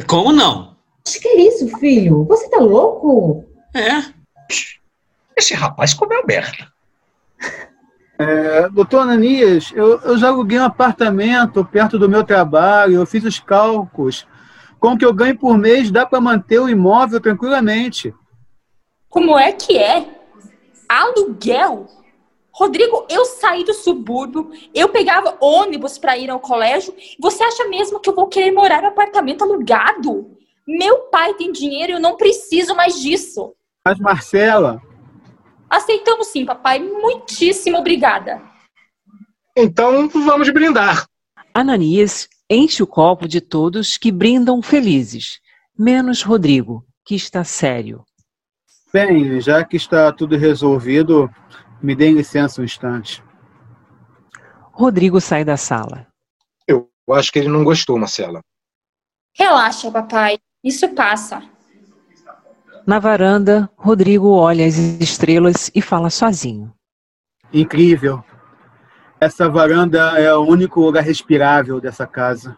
[0.07, 0.78] Como não?
[1.09, 2.25] Acho que é isso, filho?
[2.25, 3.47] Você tá louco?
[3.75, 4.13] É.
[5.35, 6.71] Esse rapaz comeu merda.
[8.19, 13.25] É, doutor Ananias, eu, eu já aluguei um apartamento perto do meu trabalho, eu fiz
[13.25, 14.27] os cálculos.
[14.79, 18.15] Com o que eu ganho por mês, dá para manter o imóvel tranquilamente.
[19.09, 20.07] Como é que é?
[20.87, 21.87] Aluguel?
[22.53, 26.95] Rodrigo, eu saí do subúrbio, eu pegava ônibus para ir ao colégio.
[27.19, 30.37] Você acha mesmo que eu vou querer morar em apartamento alugado?
[30.69, 33.55] Meu pai tem dinheiro e eu não preciso mais disso.
[33.85, 34.81] Mas, Marcela,
[35.69, 36.79] Aceitamos sim, papai.
[36.79, 38.43] Muitíssimo obrigada.
[39.57, 41.07] Então vamos brindar.
[41.53, 45.41] Ananias enche o copo de todos que brindam felizes,
[45.79, 48.05] menos Rodrigo, que está sério.
[48.93, 51.29] bem, já que está tudo resolvido,
[51.83, 53.23] me deem licença um instante.
[54.73, 56.07] Rodrigo sai da sala.
[56.66, 58.41] Eu acho que ele não gostou, Marcela.
[59.37, 60.39] Relaxa, papai.
[60.63, 61.43] Isso passa.
[62.87, 66.73] Na varanda, Rodrigo olha as estrelas e fala sozinho.
[67.53, 68.25] Incrível.
[69.21, 72.57] Essa varanda é o único lugar respirável dessa casa.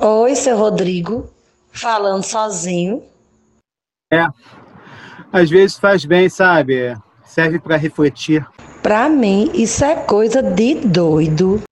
[0.00, 1.30] Oi, seu Rodrigo.
[1.72, 3.02] Falando sozinho.
[4.12, 4.26] É.
[5.32, 6.96] Às vezes faz bem, sabe?
[7.24, 8.46] Serve para refletir.
[8.82, 11.62] Pra mim, isso é coisa de doido.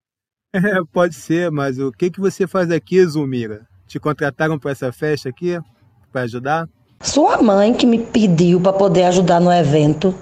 [0.51, 3.69] É, pode ser, mas o que, que você faz aqui, Zulmira?
[3.89, 5.59] Te contrataram para essa festa aqui?
[6.13, 6.69] Para ajudar?
[7.01, 10.15] Sua mãe que me pediu para poder ajudar no evento.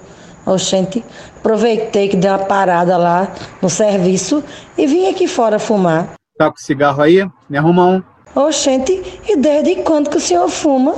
[0.45, 1.03] Oxente,
[1.35, 3.29] aproveitei que deu uma parada lá
[3.61, 4.41] no serviço
[4.77, 6.13] e vim aqui fora fumar.
[6.37, 7.29] Tá com cigarro aí?
[7.49, 8.03] Me arruma um.
[8.33, 10.95] Oxente, e desde quando que o senhor fuma?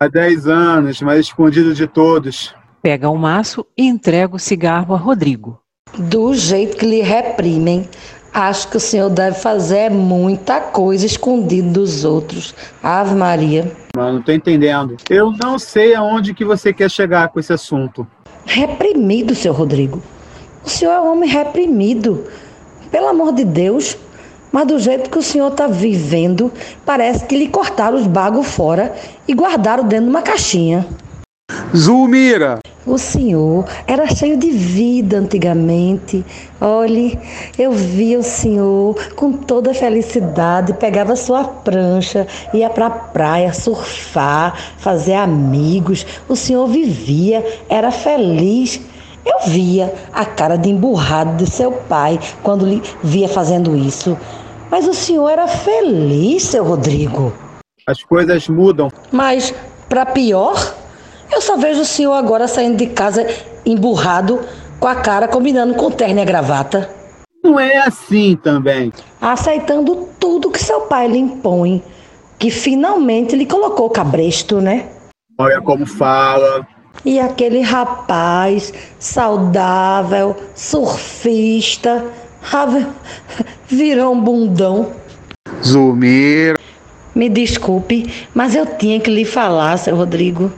[0.00, 2.52] Há 10 anos, mas escondido de todos.
[2.82, 5.60] Pega um maço e entrega o cigarro a Rodrigo.
[5.96, 7.88] Do jeito que lhe reprimem,
[8.32, 12.54] acho que o senhor deve fazer muita coisa escondido dos outros.
[12.82, 13.72] Ave Maria.
[13.94, 14.96] Mas não tô entendendo.
[15.08, 18.06] Eu não sei aonde que você quer chegar com esse assunto.
[18.46, 20.02] Reprimido, seu Rodrigo.
[20.64, 22.24] O senhor é um homem reprimido.
[22.90, 23.96] Pelo amor de Deus,
[24.52, 26.52] mas do jeito que o senhor está vivendo,
[26.84, 28.94] parece que lhe cortaram os bagos fora
[29.26, 30.86] e guardaram dentro de uma caixinha.
[31.76, 32.60] Zulmira!
[32.86, 36.24] O senhor era cheio de vida antigamente.
[36.60, 37.18] Olhe,
[37.58, 44.58] eu via o senhor com toda felicidade, pegava sua prancha, ia para a praia surfar,
[44.78, 46.06] fazer amigos.
[46.28, 48.80] O senhor vivia, era feliz.
[49.24, 54.16] Eu via a cara de emburrado de seu pai quando lhe via fazendo isso.
[54.70, 57.32] Mas o senhor era feliz, seu Rodrigo.
[57.86, 58.90] As coisas mudam.
[59.12, 59.52] Mas,
[59.88, 60.74] para pior,
[61.32, 63.26] eu só vejo o senhor agora saindo de casa
[63.64, 64.40] emburrado,
[64.78, 66.90] com a cara combinando com terno e a gravata.
[67.42, 68.92] Não é assim também.
[69.20, 71.82] Aceitando tudo que seu pai lhe impõe.
[72.38, 74.88] Que finalmente lhe colocou cabresto, né?
[75.38, 76.66] Olha como fala.
[77.04, 82.04] E aquele rapaz saudável, surfista,
[83.68, 84.92] virou um bundão.
[85.64, 86.58] Zulmira.
[87.14, 90.52] Me desculpe, mas eu tinha que lhe falar, seu Rodrigo.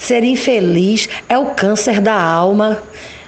[0.00, 2.82] Ser infeliz é o câncer da alma,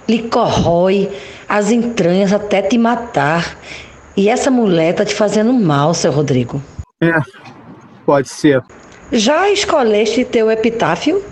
[0.09, 1.11] lhe corrói
[1.47, 3.59] as entranhas até te matar.
[4.17, 6.63] E essa mulher tá te fazendo mal, seu Rodrigo.
[6.99, 7.21] É,
[8.07, 8.63] pode ser.
[9.13, 11.23] Já escolheste teu epitáfio?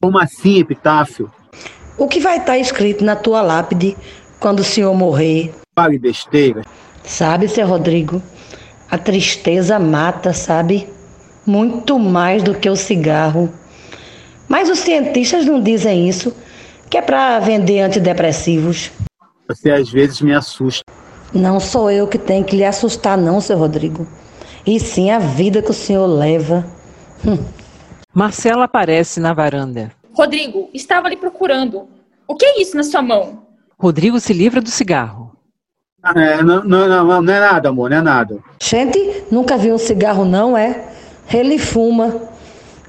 [0.00, 1.30] Como assim, epitáfio?
[1.98, 3.94] O que vai estar escrito na tua lápide
[4.40, 5.52] quando o senhor morrer?
[5.78, 6.62] Fale besteira.
[7.04, 8.22] Sabe, seu Rodrigo,
[8.90, 10.88] a tristeza mata, sabe?
[11.44, 13.52] Muito mais do que o cigarro.
[14.48, 16.34] Mas os cientistas não dizem isso,
[16.88, 18.90] que é para vender antidepressivos.
[19.46, 20.82] Você às vezes me assusta.
[21.32, 24.06] Não sou eu que tenho que lhe assustar, não, seu Rodrigo.
[24.66, 26.66] E sim a vida que o senhor leva.
[27.26, 27.38] Hum.
[28.14, 29.92] Marcela aparece na varanda.
[30.12, 31.86] Rodrigo, estava ali procurando.
[32.26, 33.46] O que é isso na sua mão?
[33.78, 35.32] Rodrigo se livra do cigarro.
[36.16, 38.38] É, não, não, não, não é nada, amor, não é nada.
[38.62, 40.88] Gente, nunca viu um cigarro, não, é?
[41.32, 42.28] Ele fuma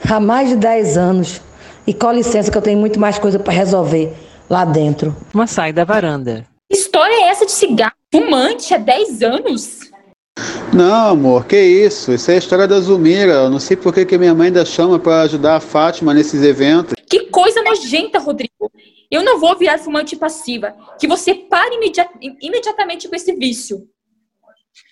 [0.09, 1.41] há mais de 10 anos.
[1.89, 4.13] E com licença que eu tenho muito mais coisa para resolver
[4.47, 5.17] lá dentro.
[5.33, 6.45] Uma sai da varanda.
[6.71, 9.79] Que história é essa de cigarro fumante há 10 anos?
[10.71, 12.13] Não, amor, que isso?
[12.13, 13.33] Isso é a história da Zulmira.
[13.33, 16.43] Eu não sei por que, que minha mãe ainda chama para ajudar a Fátima nesses
[16.43, 16.93] eventos.
[17.09, 18.71] Que coisa nojenta, Rodrigo.
[19.09, 20.75] Eu não vou virar fumante passiva.
[20.99, 22.05] Que você pare imedi
[22.39, 23.81] imediatamente com esse vício.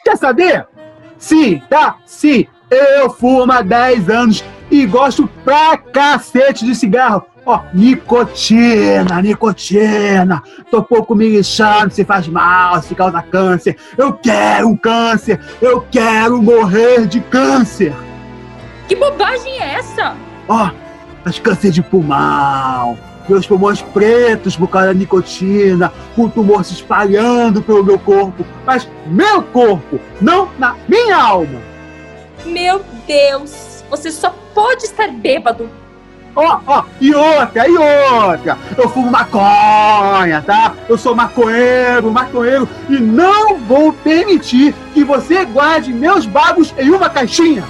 [0.03, 0.67] Quer saber?
[1.19, 1.99] Sim, tá?
[2.07, 2.47] Sim.
[2.71, 7.24] Eu fumo há 10 anos e gosto pra cacete de cigarro.
[7.45, 10.43] Ó, nicotina, nicotina.
[10.70, 13.78] Tô pouco me lixando se faz mal, se causa câncer.
[13.97, 15.39] Eu quero um câncer.
[15.61, 17.93] Eu quero morrer de câncer.
[18.88, 20.15] Que bobagem é essa?
[20.49, 20.70] Ó,
[21.24, 22.97] mas câncer de pulmão.
[23.30, 28.45] Meus pulmões pretos por causa da nicotina, o tumor se espalhando pelo meu corpo.
[28.65, 31.61] Mas meu corpo, não na minha alma.
[32.45, 35.69] Meu Deus, você só pode estar bêbado.
[36.35, 38.57] Ó, ó, e outra, e outra.
[38.77, 40.75] Eu fumo maconha, tá?
[40.88, 47.09] Eu sou maconheiro, maconheiro, e não vou permitir que você guarde meus bagos em uma
[47.09, 47.63] caixinha.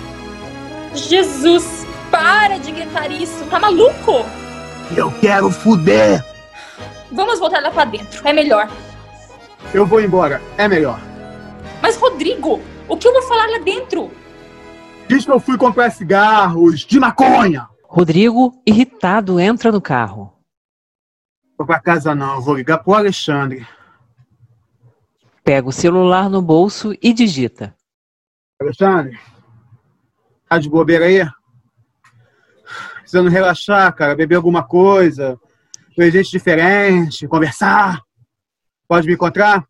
[0.94, 4.26] Jesus, para de gritar isso, tá maluco?
[4.96, 6.24] Eu quero fuder.
[7.10, 8.70] Vamos voltar lá pra dentro, é melhor.
[9.74, 11.00] Eu vou embora, é melhor.
[11.82, 14.12] Mas, Rodrigo, o que eu vou falar lá dentro?
[15.08, 17.68] Diz que eu fui comprar cigarros de maconha.
[17.84, 20.34] Rodrigo, irritado, entra no carro.
[21.58, 23.66] Vou pra casa não, vou ligar pro Alexandre.
[25.44, 27.74] Pega o celular no bolso e digita.
[28.60, 29.18] Alexandre,
[30.50, 31.26] tá de bobeira aí?
[33.00, 35.40] Precisando relaxar, cara, beber alguma coisa,
[35.98, 38.02] ver gente diferente, conversar.
[38.88, 39.66] Pode me encontrar?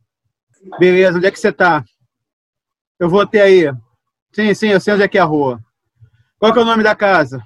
[0.80, 1.84] Beleza, onde é que você tá?
[3.00, 3.72] Eu vou até aí.
[4.38, 5.60] Sim, sim, eu sei onde é que é a rua.
[6.38, 7.42] Qual que é o nome da casa?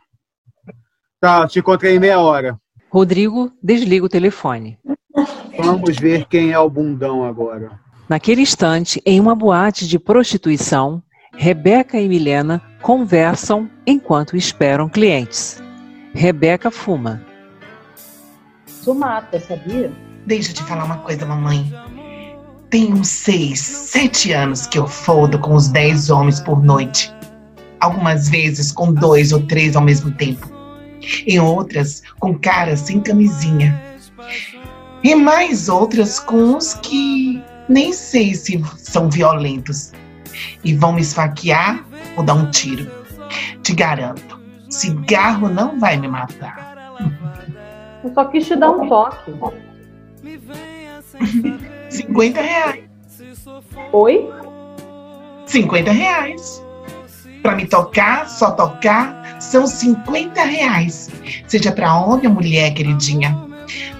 [1.21, 2.59] Tá, te encontrei em meia hora.
[2.89, 4.77] Rodrigo desliga o telefone.
[5.57, 7.79] Vamos ver quem é o bundão agora.
[8.09, 11.01] Naquele instante, em uma boate de prostituição,
[11.33, 15.63] Rebeca e Milena conversam enquanto esperam clientes.
[16.13, 17.25] Rebeca fuma.
[18.67, 19.93] Isso mata, sabia?
[20.25, 21.71] Deixa eu te falar uma coisa, mamãe.
[22.71, 27.13] Tem uns seis, sete anos que eu fodo com os dez homens por noite.
[27.81, 30.49] Algumas vezes com dois ou três ao mesmo tempo.
[31.27, 33.77] Em outras, com caras sem camisinha.
[35.03, 39.91] E mais outras com os que nem sei se são violentos.
[40.63, 42.89] E vão me esfaquear ou dar um tiro.
[43.63, 46.95] Te garanto, cigarro não vai me matar.
[48.01, 49.33] Eu só quis te dar um toque.
[51.91, 52.83] 50 reais.
[53.91, 54.29] Oi?
[55.45, 56.63] 50 reais.
[57.41, 61.09] Pra me tocar, só tocar, são 50 reais.
[61.47, 63.35] Seja pra homem ou mulher, queridinha.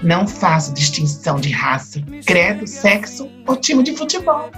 [0.02, 4.50] Não faço distinção de raça, credo, sexo ou time de futebol.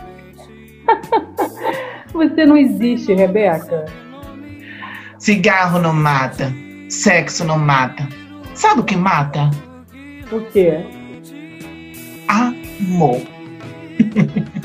[2.12, 3.86] Você não existe, Rebeca.
[5.18, 6.52] Cigarro não mata,
[6.88, 8.06] sexo não mata.
[8.54, 9.50] Sabe o que mata?
[10.30, 10.84] O quê?
[12.80, 13.20] Amor.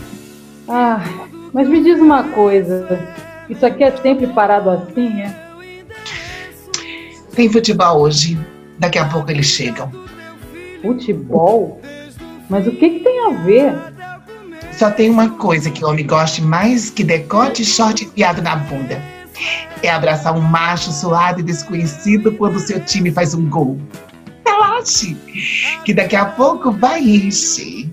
[0.72, 1.04] Ah,
[1.52, 3.00] mas me diz uma coisa.
[3.50, 5.36] Isso aqui é sempre parado assim, é?
[7.34, 8.38] Tem futebol hoje.
[8.78, 9.92] Daqui a pouco eles chegam.
[10.84, 11.82] Futebol?
[12.50, 13.74] Mas o que, que tem a ver?
[14.72, 18.56] Só tem uma coisa que o homem goste mais que decote e short enfiado na
[18.56, 19.02] bunda.
[19.82, 23.78] É abraçar um macho suado e desconhecido quando seu time faz um gol.
[24.50, 25.16] Relaxe,
[25.86, 27.90] que daqui a pouco vai encher.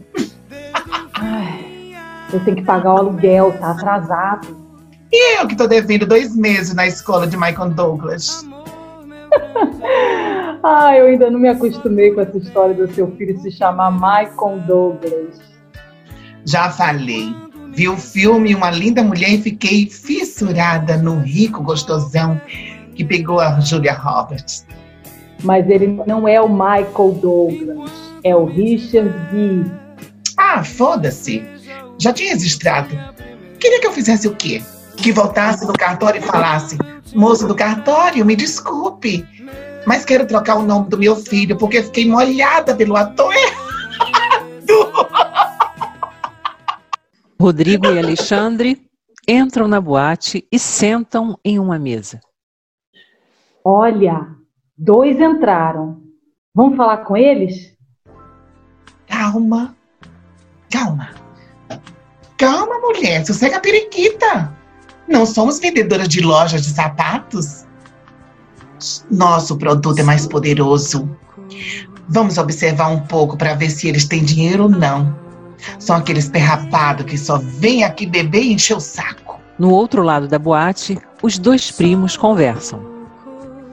[1.15, 1.95] Ai,
[2.33, 4.57] eu tenho que pagar o aluguel, tá atrasado.
[5.13, 8.47] E eu que tô devendo dois meses na escola de Michael Douglas.
[10.69, 14.65] Ah, eu ainda não me acostumei com essa história do seu filho se chamar Michael
[14.67, 15.39] Douglas.
[16.45, 17.33] Já falei.
[17.73, 22.41] Vi o filme Uma Linda Mulher e fiquei fissurada no rico gostosão
[22.97, 24.67] que pegou a Julia Roberts.
[25.47, 27.93] Mas ele não é o Michael Douglas,
[28.25, 29.71] é o Richard Gere.
[30.37, 31.47] Ah, foda-se.
[31.99, 32.89] Já tinha registrado.
[33.61, 34.61] Queria que eu fizesse o quê?
[34.97, 36.77] Que voltasse no cartório e falasse:
[37.15, 39.25] Moço do cartório, me desculpe,
[39.87, 43.67] mas quero trocar o nome do meu filho porque fiquei molhada pelo ator errado.
[47.41, 48.91] Rodrigo e Alexandre
[49.29, 52.21] entram na boate e sentam em uma mesa.
[53.65, 54.27] Olha,
[54.77, 56.01] dois entraram.
[56.55, 57.75] Vamos falar com eles?
[59.07, 59.75] Calma,
[60.71, 61.11] calma.
[62.37, 64.53] Calma, mulher, sossega a periquita.
[65.09, 67.65] Não somos vendedoras de lojas de sapatos.
[69.11, 71.09] Nosso produto é mais poderoso.
[72.09, 75.17] Vamos observar um pouco para ver se eles têm dinheiro ou não.
[75.79, 79.41] São aqueles perrapados que só vêm aqui beber e encher o saco.
[79.59, 82.96] No outro lado da boate, os dois primos conversam.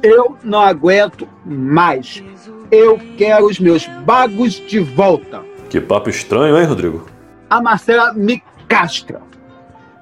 [0.04, 2.22] Eu não aguento mais.
[2.70, 5.41] Eu quero os meus bagos de volta.
[5.70, 7.08] Que papo estranho, hein, Rodrigo?
[7.49, 9.22] A Marcela me castra.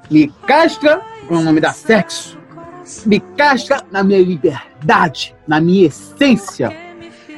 [0.10, 2.40] Me castra com o nome da sexo.
[3.06, 6.76] Me castra na minha liberdade, na minha essência.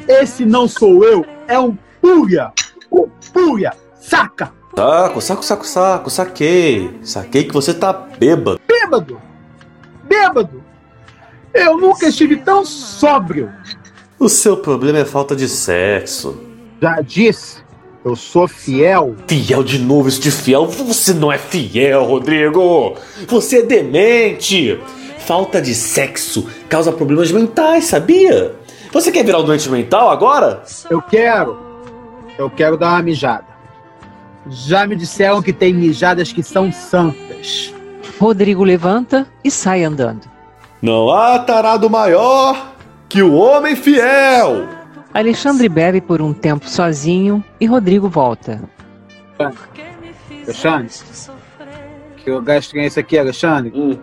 [0.08, 2.54] Esse não sou eu, é um pulha.
[2.90, 3.74] Um pulha.
[4.00, 4.54] Saca?
[4.76, 6.98] Saco, saco, saco, saco, saquei.
[7.04, 8.60] Saquei que você tá bêbado.
[8.68, 9.22] Bêbado!
[10.06, 10.63] Bêbado!
[11.54, 13.52] Eu nunca estive tão sóbrio.
[14.20, 16.42] O seu problema é falta de sexo.
[16.82, 17.64] Já disse,
[18.04, 19.16] eu sou fiel.
[19.28, 20.66] Fiel de novo, isso de fiel.
[20.66, 22.96] Você não é fiel, Rodrigo.
[23.28, 24.80] Você é demente.
[25.20, 28.56] Falta de sexo causa problemas mentais, sabia?
[28.92, 30.64] Você quer virar um doente mental agora?
[30.90, 31.58] Eu quero.
[32.38, 33.46] Eu quero dar uma mijada.
[34.50, 37.74] Já me disseram que tem mijadas que são santas.
[38.20, 40.33] Rodrigo levanta e sai andando.
[40.84, 42.76] Não há tarado maior
[43.08, 44.68] que o homem fiel.
[45.14, 48.62] Alexandre bebe por um tempo sozinho e Rodrigo volta.
[50.44, 50.90] Alexandre,
[52.18, 53.72] que lugar estranho é esse aqui, Alexandre?
[53.74, 53.98] Hum.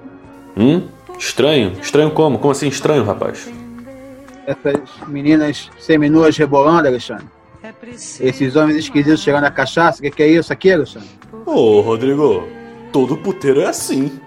[0.56, 0.88] Hum?
[1.18, 1.72] Estranho?
[1.82, 2.38] Estranho como?
[2.38, 3.52] Como assim estranho, rapaz?
[4.46, 7.26] Essas meninas seminuas rebolando, Alexandre.
[7.92, 11.10] Esses homens esquisitos chegando a cachaça, o que, que é isso aqui, Alexandre?
[11.44, 12.48] Ô, oh, Rodrigo,
[12.90, 14.18] todo puteiro é assim.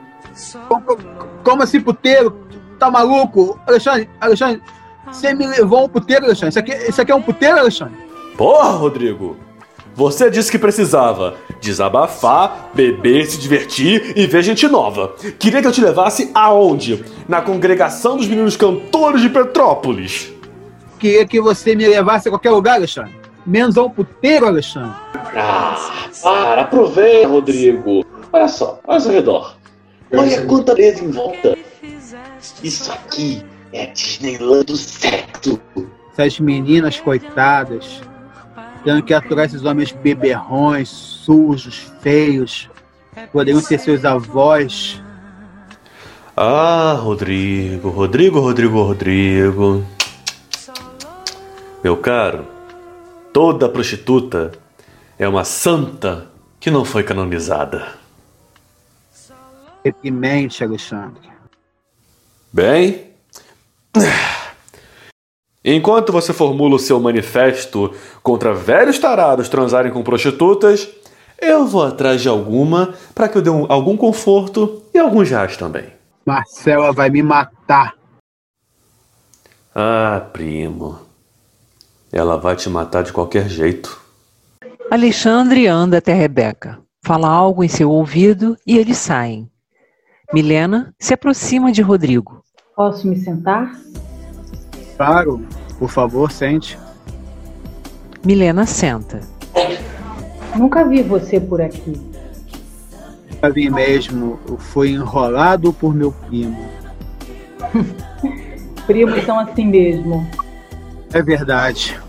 [0.68, 0.98] Como,
[1.44, 2.43] como assim puteiro?
[2.84, 3.58] Tá maluco?
[3.66, 4.62] Alexandre, Alexandre,
[5.10, 6.50] você me levou a um puteiro, Alexandre.
[6.50, 7.96] Isso aqui, isso aqui é um puteiro, Alexandre?
[8.36, 9.38] Porra, Rodrigo!
[9.96, 15.16] Você disse que precisava desabafar, beber, se divertir e ver gente nova.
[15.40, 17.06] Queria que eu te levasse aonde?
[17.26, 20.34] Na congregação dos meninos cantores de Petrópolis.
[21.00, 23.16] Queria que você me levasse a qualquer lugar, Alexandre.
[23.46, 24.98] Menos a um puteiro, Alexandre.
[25.38, 28.04] Ah, para, aproveita, Rodrigo.
[28.34, 29.56] Olha só, olha ao seu redor.
[30.12, 31.64] Olha quanta beleza em volta.
[32.64, 35.60] Isso aqui é a Disneyland do sexo.
[36.12, 38.02] Essas meninas coitadas,
[38.84, 42.70] tendo que aturar esses homens beberrões, sujos, feios,
[43.32, 45.02] poderiam ser seus avós.
[46.36, 49.86] Ah, Rodrigo, Rodrigo, Rodrigo, Rodrigo.
[51.84, 52.46] Meu caro,
[53.32, 54.52] toda prostituta
[55.18, 56.28] é uma santa
[56.60, 57.88] que não foi canonizada.
[59.84, 61.34] Deprimente, Alexandre.
[62.54, 63.08] Bem,
[65.66, 70.88] enquanto você formula o seu manifesto contra velhos tarados transarem com prostitutas,
[71.42, 75.58] Eu vou atrás de alguma para que eu dê um- algum conforto e alguns reais
[75.58, 75.88] também.
[76.26, 77.96] Marcela vai me matar.
[79.76, 81.00] Ah, primo.
[82.14, 84.00] Ela vai te matar de qualquer jeito.
[84.90, 89.52] Alexandre anda até Rebeca, fala algo em seu ouvido e eles saem.
[90.32, 92.42] Milena se aproxima de Rodrigo.
[92.76, 93.80] Posso me sentar?
[94.98, 95.46] Claro,
[95.78, 96.78] por favor, sente.
[98.26, 99.20] Milena senta.
[100.56, 102.00] Nunca vi você por aqui.
[103.42, 106.68] Já vi mesmo, fui enrolado por meu primo.
[108.88, 110.28] Primos são assim mesmo.
[111.14, 112.00] É verdade.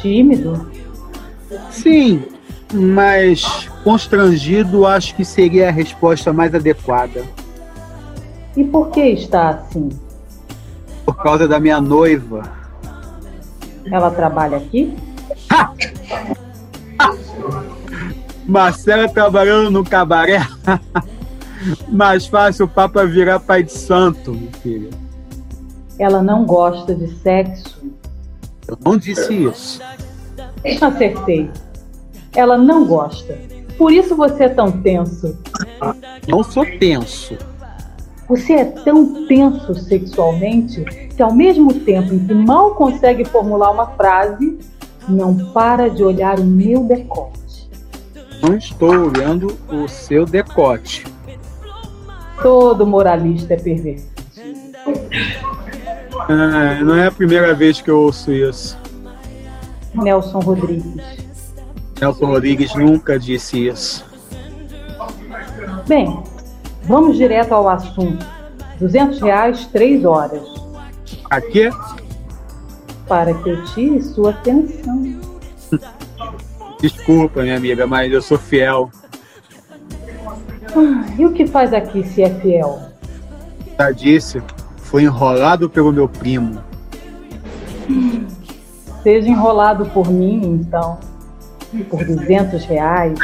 [0.00, 0.70] Tímido?
[1.70, 2.22] Sim,
[2.72, 7.24] mas constrangido acho que seria a resposta mais adequada.
[8.56, 9.90] E por que está assim?
[11.04, 12.42] Por causa da minha noiva.
[13.84, 14.96] Ela trabalha aqui?
[18.46, 20.40] Marcela trabalhando no cabaré.
[21.88, 24.90] Mais fácil o Papa virar pai de santo, meu filho.
[25.98, 27.82] Ela não gosta de sexo?
[28.68, 29.80] Eu não disse isso.
[30.80, 31.50] Acertei.
[32.34, 33.38] Ela não gosta.
[33.76, 35.36] Por isso você é tão tenso.
[36.28, 37.36] Não sou tenso.
[38.28, 40.84] Você é tão tenso sexualmente
[41.16, 44.58] que, ao mesmo tempo em que mal consegue formular uma frase,
[45.08, 47.70] não para de olhar o meu decote.
[48.42, 51.06] Não estou olhando o seu decote.
[52.42, 54.08] Todo moralista é perverso.
[56.28, 58.76] Ah, não é a primeira vez que eu ouço isso.
[59.94, 61.02] Nelson Rodrigues.
[62.00, 64.04] Nelson Rodrigues nunca disse isso.
[65.86, 66.22] Bem,
[66.86, 68.24] vamos direto ao assunto.
[68.78, 70.42] 200 reais, três horas.
[71.30, 71.70] A quê?
[73.08, 75.20] Para que eu tire sua atenção.
[76.80, 78.90] Desculpa, minha amiga, mas eu sou fiel.
[80.74, 82.80] Ah, e o que faz aqui se é fiel?
[83.78, 84.42] Já disse,
[84.76, 86.62] foi enrolado pelo meu primo.
[89.02, 90.98] Seja enrolado por mim, então.
[91.88, 93.18] Por 200 reais,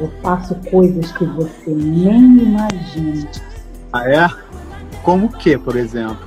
[0.00, 3.28] eu faço coisas que você nem imagina.
[3.92, 4.28] Ah, é?
[5.02, 6.26] Como o que, por exemplo?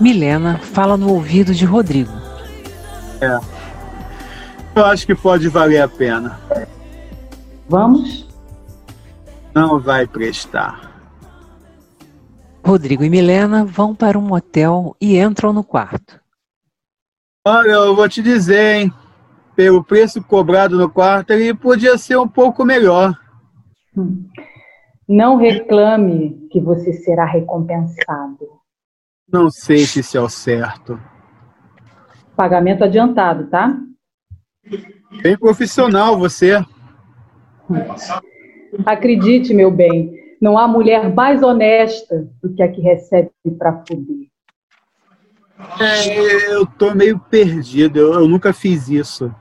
[0.00, 2.12] Milena fala no ouvido de Rodrigo.
[3.20, 3.38] É.
[4.74, 6.40] Eu acho que pode valer a pena.
[7.68, 8.28] Vamos?
[9.54, 10.90] Não vai prestar.
[12.64, 16.20] Rodrigo e Milena vão para um motel e entram no quarto.
[17.44, 18.94] Olha, eu vou te dizer, hein?
[19.54, 23.14] Pelo preço cobrado no quarto, ele podia ser um pouco melhor.
[25.08, 28.62] Não reclame que você será recompensado.
[29.30, 30.98] Não sei se isso é o certo.
[32.34, 33.78] Pagamento adiantado, tá?
[35.22, 36.64] Bem profissional você.
[38.86, 44.28] Acredite, meu bem, não há mulher mais honesta do que a que recebe pra fuder.
[45.80, 49.32] É, eu tô meio perdido, eu, eu nunca fiz isso.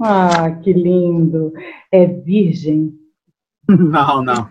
[0.00, 1.52] Ah, que lindo.
[1.90, 2.92] É virgem.
[3.68, 4.50] Não, não.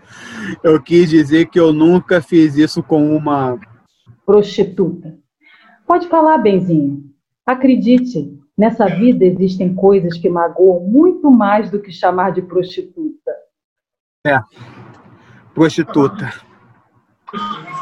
[0.60, 3.56] Eu quis dizer que eu nunca fiz isso com uma.
[4.26, 5.16] Prostituta.
[5.86, 7.04] Pode falar, benzinho.
[7.46, 13.30] Acredite, nessa vida existem coisas que magoam muito mais do que chamar de prostituta.
[14.26, 14.40] É.
[15.54, 16.32] Prostituta.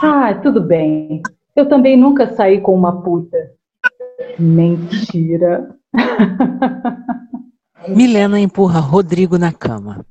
[0.02, 1.22] Ah, tudo bem.
[1.54, 3.52] Eu também nunca saí com uma puta.
[4.38, 5.74] Mentira.
[7.88, 10.04] Milena empurra Rodrigo na cama.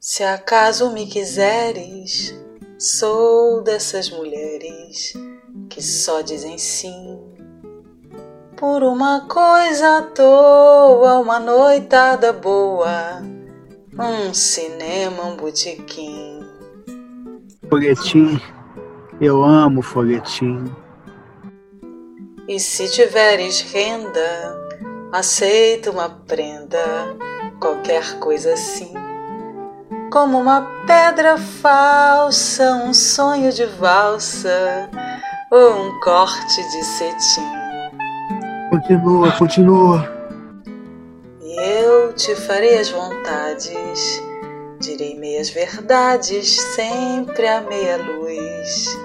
[0.00, 2.34] Se acaso me quiseres,
[2.78, 5.14] sou dessas mulheres
[5.68, 7.18] que só dizem sim.
[8.56, 13.22] Por uma coisa à toa, uma noitada boa,
[13.98, 16.40] um cinema, um botequim.
[17.68, 18.40] Folhetim.
[19.20, 20.64] Eu amo folhetim.
[22.46, 24.65] E se tiveres renda,
[25.12, 27.16] aceita uma prenda,
[27.60, 28.92] qualquer coisa assim.
[30.10, 34.88] Como uma pedra falsa, um sonho de valsa
[35.50, 37.46] ou um corte de cetim.
[38.70, 40.16] Continua, continua.
[41.42, 44.22] E eu te farei as vontades,
[44.80, 48.96] direi meias verdades, sempre a meia luz.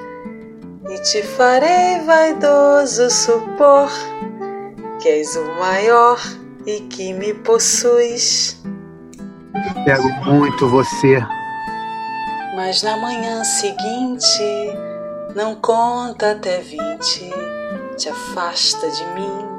[0.90, 3.90] E te farei vaidoso supor
[5.02, 6.20] que és o maior
[6.66, 8.62] e que me possuis.
[9.84, 11.20] Quero muito você.
[12.56, 14.44] Mas na manhã seguinte,
[15.36, 17.30] não conta até vinte,
[17.98, 19.52] te afasta de mim.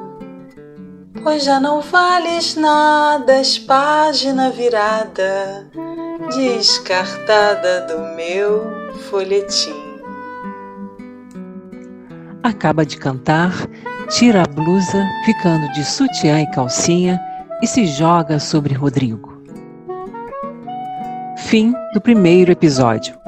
[1.23, 5.69] pois já não vales nada, és página virada,
[6.35, 8.65] descartada do meu
[9.09, 9.93] folhetim.
[12.43, 13.53] Acaba de cantar,
[14.13, 17.21] tira a blusa, ficando de sutiã e calcinha
[17.63, 19.43] e se joga sobre Rodrigo.
[21.39, 23.22] Fim do primeiro episódio.